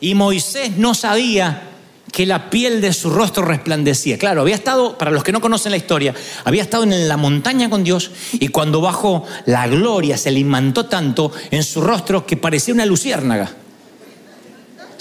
Y 0.00 0.14
Moisés 0.14 0.76
no 0.76 0.94
sabía 0.94 1.70
que 2.12 2.26
la 2.26 2.50
piel 2.50 2.80
de 2.80 2.92
su 2.92 3.10
rostro 3.10 3.44
resplandecía. 3.44 4.18
Claro, 4.18 4.42
había 4.42 4.54
estado, 4.54 4.96
para 4.98 5.10
los 5.10 5.24
que 5.24 5.32
no 5.32 5.40
conocen 5.40 5.72
la 5.72 5.78
historia, 5.78 6.14
había 6.44 6.62
estado 6.62 6.84
en 6.84 7.08
la 7.08 7.16
montaña 7.16 7.70
con 7.70 7.82
Dios 7.82 8.10
y 8.34 8.48
cuando 8.48 8.80
bajó 8.80 9.24
la 9.46 9.66
gloria 9.66 10.16
se 10.16 10.30
le 10.30 10.40
imantó 10.40 10.86
tanto 10.86 11.32
en 11.50 11.64
su 11.64 11.80
rostro 11.80 12.26
que 12.26 12.36
parecía 12.36 12.74
una 12.74 12.86
luciérnaga. 12.86 13.56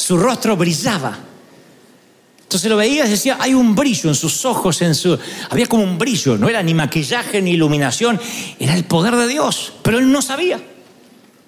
Su 0.03 0.17
rostro 0.17 0.57
brillaba. 0.57 1.17
Entonces 2.41 2.69
lo 2.69 2.75
veías 2.75 3.07
y 3.07 3.11
decía, 3.11 3.37
hay 3.39 3.53
un 3.53 3.73
brillo 3.73 4.09
en 4.09 4.15
sus 4.15 4.43
ojos, 4.43 4.81
en 4.81 4.95
su... 4.95 5.17
había 5.49 5.65
como 5.65 5.81
un 5.81 5.97
brillo, 5.97 6.37
no 6.37 6.49
era 6.49 6.61
ni 6.61 6.73
maquillaje 6.73 7.41
ni 7.41 7.51
iluminación, 7.51 8.19
era 8.59 8.75
el 8.75 8.83
poder 8.83 9.15
de 9.15 9.29
Dios, 9.29 9.71
pero 9.81 9.99
él 9.99 10.11
no 10.11 10.21
sabía. 10.21 10.61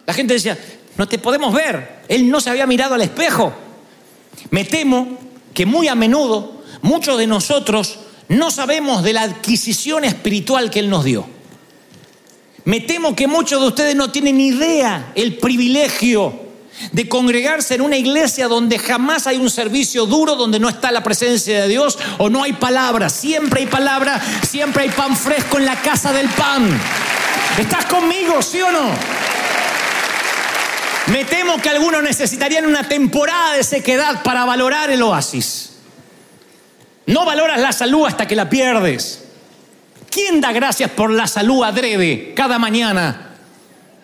La 0.05 0.13
gente 0.13 0.35
decía, 0.35 0.57
no 0.95 1.05
te 1.05 1.19
podemos 1.19 1.53
ver. 1.53 2.03
Él 2.07 2.29
no 2.29 2.39
se 2.39 2.49
había 2.49 2.65
mirado 2.65 2.95
al 2.95 3.01
espejo. 3.01 3.53
Me 4.51 4.63
temo 4.63 5.19
que 5.53 5.65
muy 5.65 5.89
a 5.89 5.95
menudo 5.95 6.63
muchos 6.81 7.17
de 7.17 7.27
nosotros 7.27 7.99
no 8.29 8.51
sabemos 8.51 9.03
de 9.03 9.11
la 9.11 9.23
adquisición 9.23 10.05
espiritual 10.05 10.71
que 10.71 10.79
Él 10.79 10.89
nos 10.89 11.03
dio. 11.03 11.27
Me 12.63 12.79
temo 12.79 13.17
que 13.17 13.27
muchos 13.27 13.59
de 13.59 13.67
ustedes 13.67 13.95
no 13.97 14.11
tienen 14.11 14.39
idea 14.39 15.11
el 15.13 15.39
privilegio 15.39 16.44
de 16.91 17.07
congregarse 17.07 17.75
en 17.75 17.81
una 17.81 17.97
iglesia 17.97 18.47
donde 18.47 18.79
jamás 18.79 19.27
hay 19.27 19.37
un 19.37 19.49
servicio 19.49 20.05
duro, 20.05 20.35
donde 20.35 20.59
no 20.59 20.69
está 20.69 20.91
la 20.91 21.03
presencia 21.03 21.61
de 21.61 21.67
Dios 21.67 21.97
o 22.17 22.29
no 22.29 22.43
hay 22.43 22.53
palabra. 22.53 23.09
Siempre 23.09 23.61
hay 23.61 23.67
palabra, 23.67 24.21
siempre 24.47 24.83
hay 24.83 24.89
pan 24.89 25.15
fresco 25.15 25.57
en 25.57 25.65
la 25.65 25.75
casa 25.81 26.11
del 26.11 26.27
pan. 26.29 26.69
¿Estás 27.57 27.85
conmigo, 27.85 28.41
sí 28.41 28.61
o 28.61 28.71
no? 28.71 28.89
Me 31.07 31.23
temo 31.23 31.61
que 31.61 31.69
algunos 31.69 32.01
necesitarían 32.01 32.65
una 32.65 32.87
temporada 32.87 33.53
de 33.53 33.63
sequedad 33.63 34.23
para 34.23 34.43
valorar 34.43 34.89
el 34.89 35.03
oasis. 35.03 35.73
No 37.05 37.25
valoras 37.25 37.59
la 37.61 37.71
salud 37.71 38.07
hasta 38.07 38.27
que 38.27 38.35
la 38.35 38.49
pierdes. 38.49 39.23
¿Quién 40.09 40.41
da 40.41 40.51
gracias 40.51 40.89
por 40.91 41.11
la 41.11 41.27
salud 41.27 41.63
adrede 41.63 42.33
cada 42.35 42.57
mañana? 42.57 43.24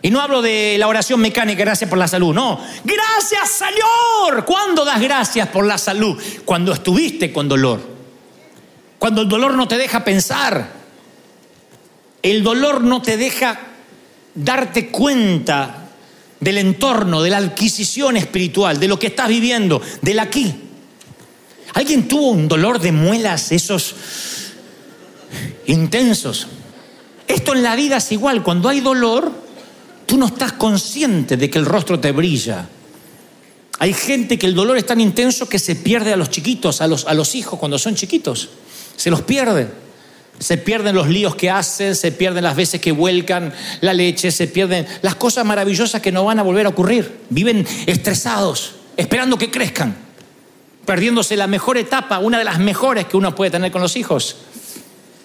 Y 0.02 0.10
no 0.10 0.20
hablo 0.20 0.42
de 0.42 0.78
la 0.80 0.88
oración 0.88 1.20
mecánica, 1.20 1.60
gracias 1.64 1.90
por 1.90 2.00
la 2.00 2.08
salud, 2.08 2.34
no. 2.34 2.60
Gracias 2.84 3.50
Señor. 3.50 4.46
¿Cuándo 4.46 4.84
das 4.84 5.00
gracias 5.00 5.48
por 5.50 5.66
la 5.66 5.78
salud? 5.78 6.22
Cuando 6.44 6.74
estuviste 6.74 7.32
con 7.32 7.48
dolor. 7.48 7.82
Cuando 8.98 9.22
el 9.22 9.30
dolor 9.30 9.54
no 9.54 9.68
te 9.68 9.78
deja 9.78 10.04
pensar. 10.04 10.72
El 12.22 12.44
dolor 12.44 12.82
no 12.82 13.02
te 13.02 13.18
deja 13.18 13.60
darte 14.34 14.90
cuenta 14.90 15.90
del 16.40 16.58
entorno, 16.58 17.22
de 17.22 17.30
la 17.30 17.38
adquisición 17.38 18.18
espiritual, 18.18 18.80
de 18.80 18.88
lo 18.88 18.98
que 18.98 19.08
estás 19.08 19.28
viviendo, 19.28 19.82
del 20.02 20.20
aquí. 20.20 20.54
¿Alguien 21.74 22.08
tuvo 22.08 22.32
un 22.32 22.48
dolor 22.48 22.80
de 22.80 22.92
muelas 22.92 23.52
esos 23.52 23.96
intensos? 25.68 26.48
Esto 27.28 27.54
en 27.54 27.64
la 27.64 27.76
vida 27.76 27.98
es 27.98 28.12
igual, 28.12 28.44
cuando 28.44 28.70
hay 28.70 28.82
dolor, 28.82 29.32
tú 30.12 30.18
no 30.18 30.26
estás 30.26 30.52
consciente 30.52 31.38
de 31.38 31.50
que 31.50 31.58
el 31.58 31.66
rostro 31.66 31.98
te 31.98 32.12
brilla. 32.12 32.68
Hay 33.80 33.94
gente 33.94 34.38
que 34.38 34.46
el 34.46 34.54
dolor 34.54 34.78
es 34.78 34.86
tan 34.86 35.00
intenso 35.00 35.48
que 35.48 35.58
se 35.58 35.78
pierde 35.78 36.12
a 36.12 36.18
los 36.18 36.30
chiquitos, 36.30 36.82
a 36.82 36.88
los, 36.88 37.06
a 37.06 37.14
los 37.14 37.34
hijos 37.34 37.58
cuando 37.58 37.80
son 37.80 37.96
chiquitos. 37.96 38.50
Se 38.98 39.10
los 39.10 39.22
pierde. 39.22 39.70
Se 40.38 40.58
pierden 40.58 40.96
los 40.96 41.08
líos 41.08 41.36
que 41.36 41.50
hacen, 41.50 41.96
se 41.96 42.12
pierden 42.12 42.44
las 42.44 42.58
veces 42.58 42.82
que 42.82 42.92
vuelcan 42.92 43.54
la 43.80 43.94
leche, 43.94 44.32
se 44.32 44.48
pierden 44.48 44.86
las 45.02 45.16
cosas 45.16 45.46
maravillosas 45.46 46.02
que 46.02 46.12
no 46.12 46.26
van 46.26 46.40
a 46.40 46.44
volver 46.44 46.66
a 46.66 46.70
ocurrir. 46.70 47.20
Viven 47.30 47.66
estresados, 47.86 48.74
esperando 48.98 49.38
que 49.38 49.50
crezcan, 49.50 49.96
perdiéndose 50.86 51.38
la 51.38 51.48
mejor 51.48 51.78
etapa, 51.78 52.20
una 52.20 52.38
de 52.38 52.44
las 52.44 52.60
mejores 52.60 53.06
que 53.06 53.16
uno 53.16 53.34
puede 53.34 53.52
tener 53.52 53.72
con 53.72 53.82
los 53.82 53.96
hijos. 53.96 54.36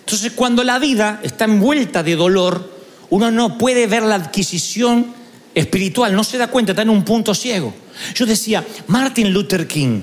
Entonces, 0.04 0.30
cuando 0.30 0.62
la 0.62 0.78
vida 0.78 1.18
está 1.24 1.46
envuelta 1.46 2.04
de 2.04 2.14
dolor, 2.14 2.75
uno 3.10 3.30
no 3.30 3.58
puede 3.58 3.86
ver 3.86 4.02
la 4.02 4.16
adquisición 4.16 5.14
espiritual, 5.54 6.14
no 6.14 6.24
se 6.24 6.38
da 6.38 6.48
cuenta, 6.48 6.72
está 6.72 6.82
en 6.82 6.90
un 6.90 7.04
punto 7.04 7.34
ciego. 7.34 7.74
Yo 8.14 8.26
decía, 8.26 8.64
Martin 8.88 9.32
Luther 9.32 9.66
King, 9.66 10.02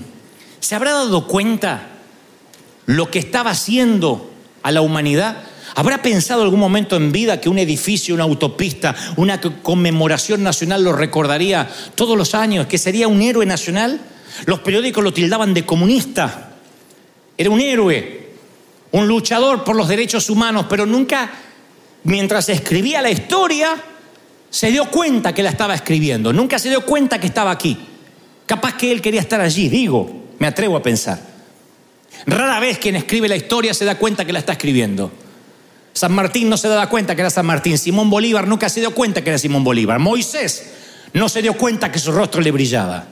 ¿se 0.60 0.76
habrá 0.76 0.92
dado 0.94 1.28
cuenta 1.28 1.90
lo 2.86 3.12
que 3.12 3.20
estaba 3.20 3.52
haciendo 3.52 4.32
a 4.64 4.72
la 4.72 4.82
humanidad? 4.82 5.44
¿Habrá 5.76 6.02
pensado 6.02 6.44
algún 6.44 6.60
momento 6.60 6.96
en 6.96 7.12
vida 7.12 7.42
que 7.42 7.50
un 7.50 7.60
edificio, 7.60 8.14
una 8.14 8.24
autopista, 8.24 8.96
una 9.16 9.40
conmemoración 9.42 10.44
nacional 10.44 10.84
lo 10.84 10.94
recordaría 10.94 11.70
todos 11.96 12.18
los 12.18 12.36
años, 12.36 12.68
que 12.68 12.78
sería 12.78 13.08
un 13.08 13.22
héroe 13.22 13.46
nacional? 13.46 14.00
Los 14.46 14.60
periódicos 14.60 15.04
lo 15.04 15.14
tildaban 15.14 15.54
de 15.54 15.66
comunista. 15.66 16.52
Era 17.38 17.50
un 17.50 17.60
héroe, 17.60 18.30
un 18.92 19.08
luchador 19.08 19.64
por 19.64 19.76
los 19.76 19.88
derechos 19.88 20.30
humanos, 20.30 20.68
pero 20.70 20.86
nunca 20.86 21.32
mientras 22.04 22.50
escribía 22.50 23.02
la 23.02 23.10
historia, 23.10 23.76
se 24.50 24.72
dio 24.72 24.86
cuenta 24.90 25.34
que 25.34 25.44
la 25.44 25.50
estaba 25.50 25.74
escribiendo. 25.74 26.32
Nunca 26.32 26.60
se 26.60 26.70
dio 26.70 26.86
cuenta 26.86 27.20
que 27.20 27.28
estaba 27.28 27.52
aquí. 27.52 27.78
Capaz 28.46 28.76
que 28.76 28.92
él 28.92 29.02
quería 29.02 29.22
estar 29.22 29.42
allí, 29.42 29.70
digo, 29.70 30.26
me 30.40 30.48
atrevo 30.48 30.78
a 30.78 30.84
pensar. 30.84 31.20
Rara 32.26 32.60
vez 32.60 32.78
quien 32.78 32.96
escribe 32.96 33.28
la 33.28 33.36
historia 33.36 33.74
se 33.74 33.86
da 33.86 33.98
cuenta 33.98 34.26
que 34.26 34.34
la 34.34 34.40
está 34.40 34.54
escribiendo. 34.54 35.12
San 35.94 36.14
Martín 36.14 36.50
no 36.50 36.58
se 36.58 36.68
daba 36.68 36.90
cuenta 36.90 37.16
que 37.16 37.22
era 37.22 37.30
San 37.30 37.46
Martín. 37.46 37.78
Simón 37.78 38.10
Bolívar 38.10 38.48
nunca 38.48 38.70
se 38.70 38.80
dio 38.80 38.94
cuenta 38.94 39.24
que 39.24 39.30
era 39.30 39.38
Simón 39.38 39.64
Bolívar. 39.64 40.00
Moisés 40.00 40.72
no 41.14 41.30
se 41.30 41.42
dio 41.42 41.54
cuenta 41.54 41.92
que 41.92 42.00
su 42.00 42.12
rostro 42.12 42.42
le 42.42 42.52
brillaba. 42.52 43.08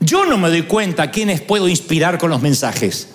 Yo 0.00 0.24
no 0.24 0.38
me 0.38 0.48
doy 0.48 0.62
cuenta 0.62 1.04
a 1.04 1.10
quiénes 1.10 1.40
puedo 1.40 1.68
inspirar 1.68 2.18
con 2.18 2.30
los 2.30 2.40
mensajes. 2.40 3.08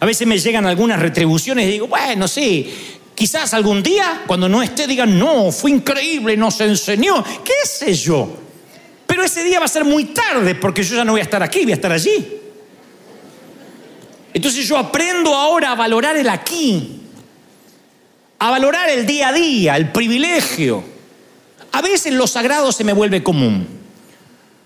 A 0.00 0.06
veces 0.06 0.26
me 0.26 0.38
llegan 0.38 0.66
algunas 0.66 1.00
retribuciones 1.00 1.66
y 1.66 1.72
digo, 1.72 1.88
bueno, 1.88 2.28
sí, 2.28 2.72
Quizás 3.18 3.52
algún 3.52 3.82
día, 3.82 4.22
cuando 4.28 4.48
no 4.48 4.62
esté, 4.62 4.86
digan, 4.86 5.18
no, 5.18 5.50
fue 5.50 5.72
increíble, 5.72 6.36
nos 6.36 6.60
enseñó, 6.60 7.24
qué 7.42 7.66
sé 7.68 7.92
yo. 7.92 8.28
Pero 9.08 9.24
ese 9.24 9.42
día 9.42 9.58
va 9.58 9.64
a 9.64 9.68
ser 9.68 9.84
muy 9.84 10.04
tarde 10.04 10.54
porque 10.54 10.84
yo 10.84 10.94
ya 10.94 11.04
no 11.04 11.10
voy 11.10 11.20
a 11.20 11.24
estar 11.24 11.42
aquí, 11.42 11.64
voy 11.64 11.72
a 11.72 11.74
estar 11.74 11.90
allí. 11.90 12.40
Entonces 14.32 14.68
yo 14.68 14.78
aprendo 14.78 15.34
ahora 15.34 15.72
a 15.72 15.74
valorar 15.74 16.16
el 16.16 16.28
aquí, 16.28 17.00
a 18.38 18.52
valorar 18.52 18.88
el 18.88 19.04
día 19.04 19.30
a 19.30 19.32
día, 19.32 19.76
el 19.76 19.90
privilegio. 19.90 20.84
A 21.72 21.82
veces 21.82 22.12
lo 22.12 22.28
sagrado 22.28 22.70
se 22.70 22.84
me 22.84 22.92
vuelve 22.92 23.24
común. 23.24 23.66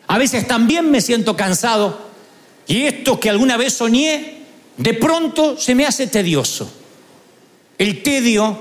A 0.09 0.19
veces 0.19 0.47
también 0.47 0.91
me 0.91 1.01
siento 1.01 1.35
cansado 1.39 2.11
y 2.67 2.83
esto 2.83 3.19
que 3.19 3.31
alguna 3.31 3.57
vez 3.57 3.73
soñé, 3.73 4.43
de 4.77 4.93
pronto 4.93 5.57
se 5.57 5.75
me 5.75 5.87
hace 5.87 6.07
tedioso. 6.07 6.82
El 7.83 8.01
tedio 8.05 8.57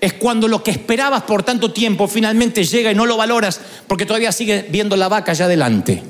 es 0.00 0.12
cuando 0.12 0.46
lo 0.46 0.62
que 0.62 0.70
esperabas 0.70 1.22
por 1.22 1.42
tanto 1.42 1.72
tiempo 1.72 2.06
finalmente 2.06 2.62
llega 2.62 2.92
y 2.92 2.94
no 2.94 3.04
lo 3.04 3.16
valoras 3.16 3.60
porque 3.88 4.06
todavía 4.06 4.30
sigues 4.30 4.70
viendo 4.70 4.94
la 4.96 5.08
vaca 5.08 5.32
allá 5.32 5.46
adelante. 5.46 6.04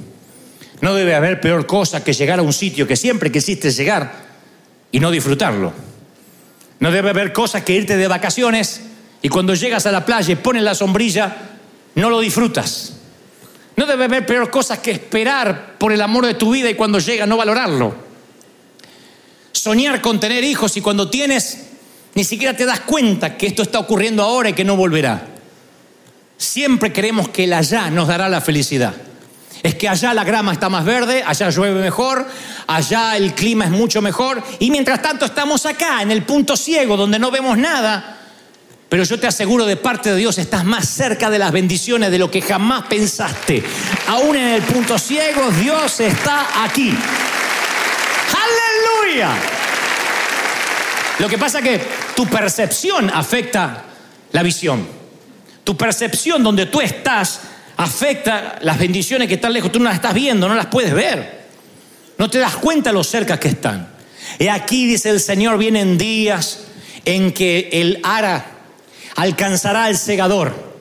No 0.83 0.94
debe 0.94 1.14
haber 1.14 1.40
peor 1.40 1.64
cosa 1.64 2.04
que 2.04 2.12
llegar 2.12 2.40
a 2.40 2.42
un 2.42 2.52
sitio 2.52 2.87
que 2.87 2.96
siempre 2.96 3.33
quisiste 3.33 3.70
llegar 3.70 4.26
y 4.92 5.00
no 5.00 5.11
disfrutarlo. 5.11 5.72
No 6.80 6.90
debe 6.90 7.09
haber 7.09 7.33
cosa 7.33 7.64
que 7.64 7.72
irte 7.72 7.96
de 7.96 8.09
vacaciones 8.09 8.83
y 9.22 9.30
cuando 9.30 9.54
llegas 9.54 9.87
a 9.87 9.92
la 9.92 10.04
playa 10.04 10.30
y 10.30 10.37
pones 10.37 10.64
la 10.64 10.74
sombrilla, 10.74 11.35
no 11.94 12.11
lo 12.11 12.20
disfrutas. 12.20 12.92
No 13.74 13.87
debe 13.87 14.04
haber 14.04 14.26
peor 14.26 14.50
cosa 14.50 14.83
que 14.83 14.90
esperar 14.90 15.76
por 15.78 15.92
el 15.92 16.02
amor 16.02 16.26
de 16.26 16.35
tu 16.35 16.50
vida 16.50 16.68
y 16.68 16.74
cuando 16.74 16.98
llega 16.98 17.24
no 17.24 17.38
valorarlo. 17.38 17.94
Soñar 19.50 20.02
con 20.02 20.20
tener 20.20 20.44
hijos 20.44 20.76
y 20.76 20.83
cuando 20.83 21.09
tienes 21.09 21.70
ni 22.14 22.24
siquiera 22.24 22.57
te 22.57 22.64
das 22.64 22.81
cuenta 22.81 23.37
que 23.37 23.46
esto 23.46 23.62
está 23.62 23.79
ocurriendo 23.79 24.22
ahora 24.22 24.50
y 24.50 24.53
que 24.53 24.64
no 24.64 24.77
volverá. 24.77 25.27
Siempre 26.37 26.92
creemos 26.92 27.29
que 27.29 27.44
el 27.44 27.53
allá 27.53 27.90
nos 27.90 28.09
dará 28.09 28.29
la 28.29 28.40
felicidad. 28.40 28.94
Es 29.62 29.74
que 29.74 29.88
allá 29.88 30.12
la 30.12 30.24
grama 30.24 30.53
está 30.53 30.68
más 30.68 30.85
verde, 30.85 31.24
allá 31.27 31.48
llueve 31.48 31.81
mejor, 31.81 32.27
allá 32.66 33.16
el 33.16 33.35
clima 33.35 33.64
es 33.64 33.70
mucho 33.70 34.03
mejor 34.03 34.42
y 34.59 34.70
mientras 34.70 35.00
tanto 35.00 35.24
estamos 35.24 35.64
acá, 35.64 36.03
en 36.03 36.11
el 36.11 36.22
punto 36.22 36.57
ciego, 36.57 36.96
donde 36.96 37.18
no 37.18 37.31
vemos 37.31 37.57
nada. 37.57 38.18
Pero 38.88 39.03
yo 39.05 39.18
te 39.18 39.27
aseguro 39.27 39.64
de 39.64 39.77
parte 39.77 40.11
de 40.11 40.16
Dios 40.16 40.38
estás 40.38 40.64
más 40.64 40.88
cerca 40.88 41.31
de 41.31 41.38
las 41.38 41.50
bendiciones 41.50 42.11
de 42.11 42.18
lo 42.18 42.31
que 42.31 42.42
jamás 42.42 42.85
pensaste. 42.85 43.64
Aún 44.09 44.37
en 44.37 44.48
el 44.50 44.62
punto 44.62 44.98
ciego, 44.98 45.50
Dios 45.50 45.98
está 45.98 46.62
aquí. 46.62 46.94
Aleluya. 48.44 49.31
Lo 51.18 51.29
que 51.29 51.38
pasa 51.38 51.62
que 51.62 51.81
tu 52.14 52.27
percepción 52.27 53.11
afecta 53.11 53.85
la 54.33 54.42
visión. 54.42 54.87
Tu 55.64 55.77
percepción 55.77 56.42
donde 56.42 56.66
tú 56.66 56.81
estás 56.81 57.40
afecta 57.77 58.59
las 58.61 58.79
bendiciones 58.79 59.29
que 59.29 59.35
están 59.35 59.53
lejos. 59.53 59.72
Tú 59.72 59.79
no 59.79 59.87
las 59.87 59.96
estás 59.96 60.14
viendo, 60.14 60.48
no 60.48 60.55
las 60.55 60.66
puedes 60.66 60.94
ver. 60.94 61.44
No 62.18 62.31
te 62.31 62.38
das 62.38 62.57
cuenta 62.57 62.92
lo 62.92 63.03
cerca 63.03 63.38
que 63.40 63.48
están. 63.48 63.88
Y 64.38 64.48
aquí 64.48 64.87
dice 64.87 65.11
el 65.11 65.20
Señor, 65.20 65.59
vienen 65.59 65.98
días 65.98 66.61
en 67.05 67.33
que 67.33 67.68
el 67.72 68.00
ara 68.03 68.46
alcanzará 69.16 69.85
al 69.85 69.96
segador 69.96 70.74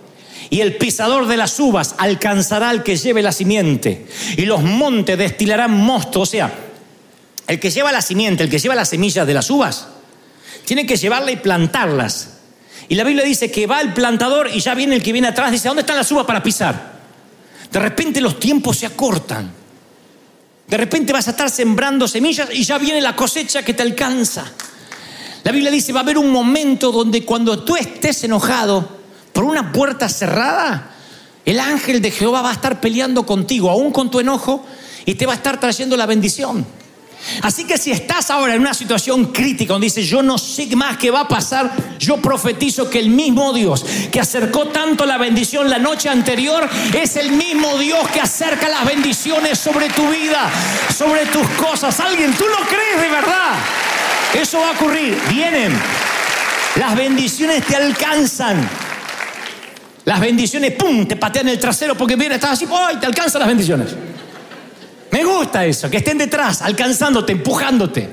y 0.50 0.62
el 0.62 0.76
pisador 0.78 1.28
de 1.28 1.38
las 1.38 1.60
uvas 1.60 1.96
alcanzará 1.98 2.70
al 2.70 2.84
que 2.84 2.96
lleve 2.96 3.22
la 3.22 3.32
simiente 3.32 4.06
y 4.38 4.46
los 4.46 4.62
montes 4.62 5.18
destilarán 5.18 5.72
mosto. 5.72 6.22
O 6.22 6.26
sea, 6.26 6.54
el 7.48 7.60
que 7.60 7.72
lleva 7.72 7.92
la 7.92 8.02
simiente, 8.02 8.44
el 8.44 8.50
que 8.50 8.60
lleva 8.60 8.76
las 8.76 8.90
semillas 8.90 9.26
de 9.26 9.34
las 9.34 9.50
uvas, 9.50 9.88
tiene 10.66 10.86
que 10.86 10.96
llevarla 10.96 11.32
y 11.32 11.38
plantarlas. 11.38 12.30
Y 12.90 12.96
la 12.96 13.04
Biblia 13.04 13.24
dice 13.24 13.52
que 13.52 13.68
va 13.68 13.82
el 13.82 13.94
plantador 13.94 14.50
y 14.54 14.60
ya 14.60 14.74
viene 14.76 14.96
el 14.96 15.04
que 15.04 15.14
viene 15.14 15.30
atrás, 15.30 15.52
dice, 15.52 15.68
¿dónde 15.68 15.82
están 15.82 15.98
las 15.98 16.12
uvas 16.12 16.26
para 16.26 16.44
pisar? 16.44 16.94
De 17.72 17.80
repente 17.80 18.22
los 18.22 18.40
tiempos 18.40 18.78
se 18.78 18.86
acortan. 18.86 19.52
De 20.68 20.78
repente 20.78 21.14
vas 21.14 21.28
a 21.28 21.32
estar 21.32 21.50
sembrando 21.50 22.08
semillas 22.08 22.50
y 22.54 22.64
ya 22.64 22.78
viene 22.78 23.02
la 23.02 23.16
cosecha 23.16 23.64
que 23.64 23.74
te 23.74 23.84
alcanza. 23.84 24.46
La 25.44 25.52
Biblia 25.52 25.72
dice, 25.72 25.92
va 25.92 26.00
a 26.00 26.04
haber 26.04 26.18
un 26.18 26.30
momento 26.30 26.92
donde 26.92 27.26
cuando 27.26 27.64
tú 27.64 27.76
estés 27.76 28.24
enojado 28.24 28.88
por 29.34 29.44
una 29.44 29.72
puerta 29.72 30.08
cerrada, 30.08 30.90
El 31.46 31.60
ángel 31.60 32.02
de 32.02 32.12
Jehová 32.12 32.42
va 32.42 32.52
a 32.52 32.54
estar 32.54 32.80
peleando 32.80 33.26
contigo, 33.26 33.70
aún 33.70 33.92
con 33.92 34.10
tu 34.10 34.20
enojo, 34.20 34.66
y 35.06 35.16
te 35.16 35.26
va 35.26 35.34
a 35.34 35.36
estar 35.36 35.60
trayendo 35.60 35.98
la 35.98 36.06
bendición. 36.06 36.66
Así 37.42 37.66
que 37.66 37.78
si 37.78 37.92
estás 37.92 38.30
ahora 38.30 38.56
en 38.56 38.62
una 38.62 38.74
situación 38.74 39.32
crítica 39.32 39.74
donde 39.74 39.86
dices, 39.86 40.08
yo 40.08 40.22
no 40.22 40.38
sé 40.38 40.68
más 40.76 40.98
qué 40.98 41.12
va 41.12 41.22
a 41.22 41.28
pasar, 41.28 41.72
yo 42.00 42.18
profetizo 42.18 42.90
que 42.90 43.00
el 43.00 43.10
mismo 43.10 43.54
Dios 43.54 43.86
que 44.12 44.20
acercó 44.20 44.68
tanto 44.68 45.06
la 45.06 45.18
bendición 45.18 45.70
la 45.70 45.80
noche 45.80 46.10
anterior 46.10 46.68
es 46.94 47.16
el 47.16 47.32
mismo 47.32 47.78
Dios 47.78 48.08
que 48.10 48.22
acerca 48.22 48.70
las 48.70 48.86
bendiciones 48.86 49.60
sobre 49.60 49.90
tu 49.90 50.10
vida, 50.10 50.50
sobre 50.96 51.26
tus 51.28 51.48
cosas. 51.50 52.00
Alguien, 52.00 52.34
tú 52.34 52.46
lo 52.46 52.66
crees 52.68 53.02
de 53.02 53.10
verdad. 53.10 53.56
Eso 54.34 54.60
va 54.60 54.70
a 54.70 54.72
ocurrir. 54.72 55.18
Vienen. 55.30 55.72
Las 56.76 56.96
bendiciones 56.96 57.64
te 57.66 57.76
alcanzan. 57.76 58.68
Las 60.06 60.20
bendiciones, 60.20 60.74
¡pum!, 60.74 61.06
te 61.06 61.16
patean 61.16 61.48
el 61.48 61.60
trasero 61.60 61.96
porque 61.96 62.16
viene, 62.16 62.36
estás 62.36 62.52
así, 62.52 62.68
¡ay!, 62.70 62.98
te 62.98 63.06
alcanzan 63.06 63.40
las 63.40 63.48
bendiciones. 63.48 63.96
Me 65.14 65.24
gusta 65.24 65.64
eso, 65.64 65.92
que 65.92 65.98
estén 65.98 66.18
detrás, 66.18 66.64
alcanzándote, 66.64 67.34
empujándote. 67.34 68.10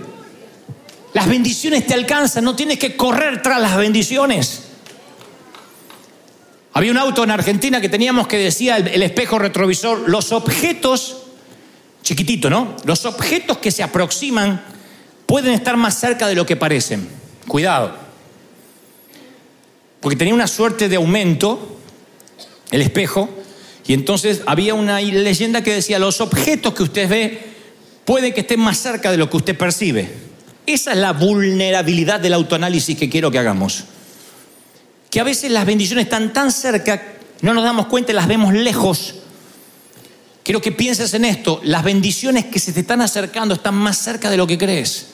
Las 1.14 1.26
bendiciones 1.26 1.86
te 1.86 1.94
alcanzan, 1.94 2.44
no 2.44 2.54
tienes 2.54 2.78
que 2.78 2.94
correr 2.94 3.40
tras 3.40 3.58
las 3.58 3.74
bendiciones. 3.78 4.64
Había 6.74 6.90
un 6.90 6.98
auto 6.98 7.24
en 7.24 7.30
Argentina 7.30 7.80
que 7.80 7.88
teníamos 7.88 8.26
que 8.26 8.36
decía 8.36 8.76
el, 8.76 8.88
el 8.88 9.02
espejo 9.02 9.38
retrovisor, 9.38 10.10
los 10.10 10.30
objetos, 10.32 11.22
chiquitito, 12.02 12.50
¿no? 12.50 12.76
Los 12.84 13.06
objetos 13.06 13.56
que 13.56 13.70
se 13.70 13.82
aproximan 13.82 14.62
pueden 15.24 15.54
estar 15.54 15.78
más 15.78 15.98
cerca 15.98 16.28
de 16.28 16.34
lo 16.34 16.44
que 16.44 16.56
parecen. 16.56 17.08
Cuidado. 17.48 17.96
Porque 20.00 20.16
tenía 20.16 20.34
una 20.34 20.46
suerte 20.46 20.90
de 20.90 20.96
aumento 20.96 21.78
el 22.70 22.82
espejo 22.82 23.39
y 23.87 23.95
entonces 23.95 24.43
había 24.47 24.75
una 24.75 25.01
leyenda 25.01 25.62
que 25.62 25.75
decía, 25.75 25.99
los 25.99 26.21
objetos 26.21 26.75
que 26.75 26.83
usted 26.83 27.09
ve 27.09 27.43
puede 28.05 28.35
que 28.35 28.40
estén 28.43 28.61
más 28.61 28.79
cerca 28.79 29.11
de 29.11 29.16
lo 29.16 29.29
que 29.31 29.37
usted 29.37 29.57
percibe. 29.57 30.11
Esa 30.66 30.93
es 30.93 30.99
la 30.99 31.12
vulnerabilidad 31.12 32.21
del 32.21 32.35
autoanálisis 32.35 32.97
que 32.97 33.09
quiero 33.09 33.31
que 33.31 33.38
hagamos. 33.38 33.85
Que 35.11 35.21
a 35.21 35.25
veces 35.25 35.51
las 35.51 35.66
bendiciones 35.66 36.05
están 36.05 36.33
tan 36.33 36.53
cerca, 36.53 37.03
no 37.40 37.55
nos 37.55 37.64
damos 37.64 37.87
cuenta 37.87 38.12
y 38.12 38.14
las 38.14 38.29
vemos 38.29 38.55
lejos. 38.55 39.16
Quiero 40.45 40.61
que 40.61 40.73
pienses 40.73 41.12
en 41.14 41.25
esto, 41.25 41.61
las 41.64 41.83
bendiciones 41.83 42.47
que 42.47 42.59
se 42.59 42.73
te 42.73 42.81
están 42.81 43.01
acercando 43.01 43.55
están 43.55 43.75
más 43.75 43.99
cerca 43.99 44.31
de 44.31 44.37
lo 44.37 44.47
que 44.47 44.59
crees. 44.59 45.07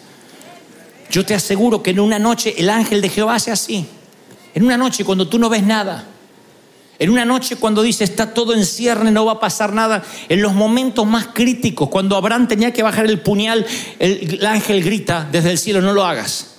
Yo 1.10 1.24
te 1.24 1.34
aseguro 1.34 1.82
que 1.82 1.90
en 1.90 2.00
una 2.00 2.18
noche 2.18 2.54
el 2.58 2.68
ángel 2.68 3.00
de 3.00 3.08
Jehová 3.08 3.36
hace 3.36 3.50
así. 3.50 3.86
En 4.54 4.64
una 4.64 4.76
noche 4.76 5.04
cuando 5.04 5.28
tú 5.28 5.38
no 5.38 5.48
ves 5.48 5.62
nada, 5.62 6.06
en 6.98 7.10
una 7.10 7.24
noche 7.24 7.56
cuando 7.56 7.82
dice 7.82 8.04
está 8.04 8.32
todo 8.32 8.54
en 8.54 8.64
cierne, 8.64 9.10
no 9.10 9.26
va 9.26 9.32
a 9.32 9.40
pasar 9.40 9.72
nada. 9.72 10.02
En 10.28 10.40
los 10.40 10.54
momentos 10.54 11.06
más 11.06 11.28
críticos, 11.28 11.88
cuando 11.88 12.16
Abraham 12.16 12.48
tenía 12.48 12.72
que 12.72 12.82
bajar 12.82 13.06
el 13.06 13.20
puñal, 13.20 13.66
el, 13.98 14.34
el 14.34 14.46
ángel 14.46 14.82
grita 14.82 15.28
desde 15.30 15.50
el 15.50 15.58
cielo, 15.58 15.82
no 15.82 15.92
lo 15.92 16.04
hagas. 16.04 16.56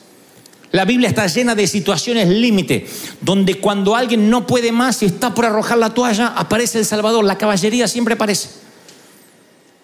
La 0.71 0.85
Biblia 0.85 1.09
está 1.09 1.25
llena 1.27 1.55
de 1.55 1.65
situaciones 1.65 2.27
límite, 2.27 2.85
donde 3.21 3.55
cuando 3.55 3.95
alguien 3.95 4.29
no 4.29 4.45
puede 4.45 4.71
más 4.71 5.01
y 5.01 5.05
está 5.05 5.33
por 5.33 5.45
arrojar 5.45 5.77
la 5.77 5.93
toalla, 5.93 6.27
aparece 6.27 6.77
el 6.79 6.85
Salvador. 6.85 7.23
La 7.23 7.37
caballería 7.37 7.87
siempre 7.87 8.15
aparece. 8.15 8.49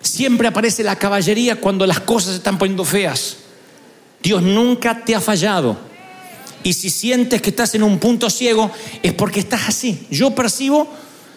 Siempre 0.02 0.50
aparece 0.50 0.84
la 0.84 0.98
caballería 0.98 1.62
cuando 1.62 1.88
las 1.88 2.02
cosas 2.02 2.32
se 2.32 2.38
están 2.38 2.58
poniendo 2.58 2.84
feas. 2.84 3.38
Dios 4.22 4.44
nunca 4.44 5.04
te 5.04 5.16
ha 5.16 5.22
fallado. 5.22 5.93
Y 6.64 6.74
si 6.74 6.90
sientes 6.90 7.42
que 7.42 7.50
estás 7.50 7.76
en 7.76 7.84
un 7.84 8.00
punto 8.00 8.30
ciego, 8.30 8.72
es 9.02 9.14
porque 9.14 9.42
estás 9.42 9.68
así. 9.68 10.08
Yo 10.10 10.34
percibo 10.34 10.88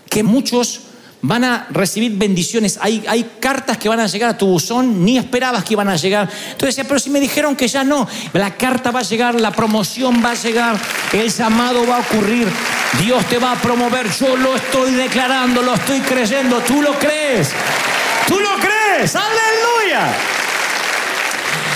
que 0.08 0.22
muchos 0.22 0.80
van 1.22 1.44
a 1.44 1.66
recibir 1.70 2.12
bendiciones. 2.16 2.78
Hay, 2.80 3.04
hay 3.08 3.32
cartas 3.40 3.78
que 3.78 3.88
van 3.88 4.00
a 4.00 4.06
llegar 4.06 4.30
a 4.30 4.38
tu 4.38 4.46
buzón, 4.46 5.04
ni 5.04 5.18
esperabas 5.18 5.64
que 5.64 5.74
iban 5.74 5.88
a 5.88 5.96
llegar. 5.96 6.28
Entonces 6.52 6.76
decía, 6.76 6.84
pero 6.88 7.00
si 7.00 7.10
me 7.10 7.20
dijeron 7.20 7.56
que 7.56 7.68
ya 7.68 7.84
no, 7.84 8.06
la 8.32 8.56
carta 8.56 8.90
va 8.90 9.00
a 9.00 9.02
llegar, 9.02 9.40
la 9.40 9.50
promoción 9.50 10.22
va 10.24 10.30
a 10.30 10.34
llegar, 10.34 10.78
el 11.12 11.32
llamado 11.32 11.86
va 11.86 11.96
a 11.96 12.00
ocurrir, 12.00 12.48
Dios 13.02 13.24
te 13.26 13.38
va 13.38 13.52
a 13.52 13.60
promover. 13.60 14.08
Yo 14.12 14.36
lo 14.36 14.56
estoy 14.56 14.92
declarando, 14.92 15.62
lo 15.62 15.74
estoy 15.74 16.00
creyendo. 16.00 16.58
¿Tú 16.60 16.82
lo 16.82 16.98
crees? 16.98 17.50
¿Tú 18.28 18.38
lo 18.38 18.54
crees? 18.56 19.14
Aleluya. 19.16 20.12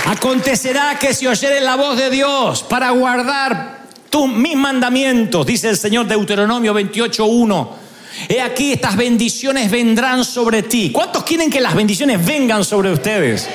Acontecerá 0.07 0.99
que 0.99 1.15
si 1.15 1.27
oyeres 1.27 1.63
la 1.63 1.77
voz 1.77 1.97
de 1.97 2.11
Dios 2.11 2.63
para 2.63 2.91
guardar 2.91 3.81
tus, 4.09 4.29
mis 4.29 4.57
mandamientos, 4.57 5.47
dice 5.47 5.69
el 5.69 5.77
Señor 5.77 6.07
Deuteronomio 6.07 6.75
28.1. 6.75 7.69
He 8.29 8.41
aquí 8.41 8.73
estas 8.73 8.97
bendiciones 8.97 9.71
vendrán 9.71 10.25
sobre 10.25 10.65
ti. 10.65 10.91
¿Cuántos 10.93 11.23
quieren 11.23 11.51
que 11.51 11.61
las 11.61 11.75
bendiciones 11.75 12.25
vengan 12.25 12.65
sobre 12.65 12.93
ustedes? 12.93 13.49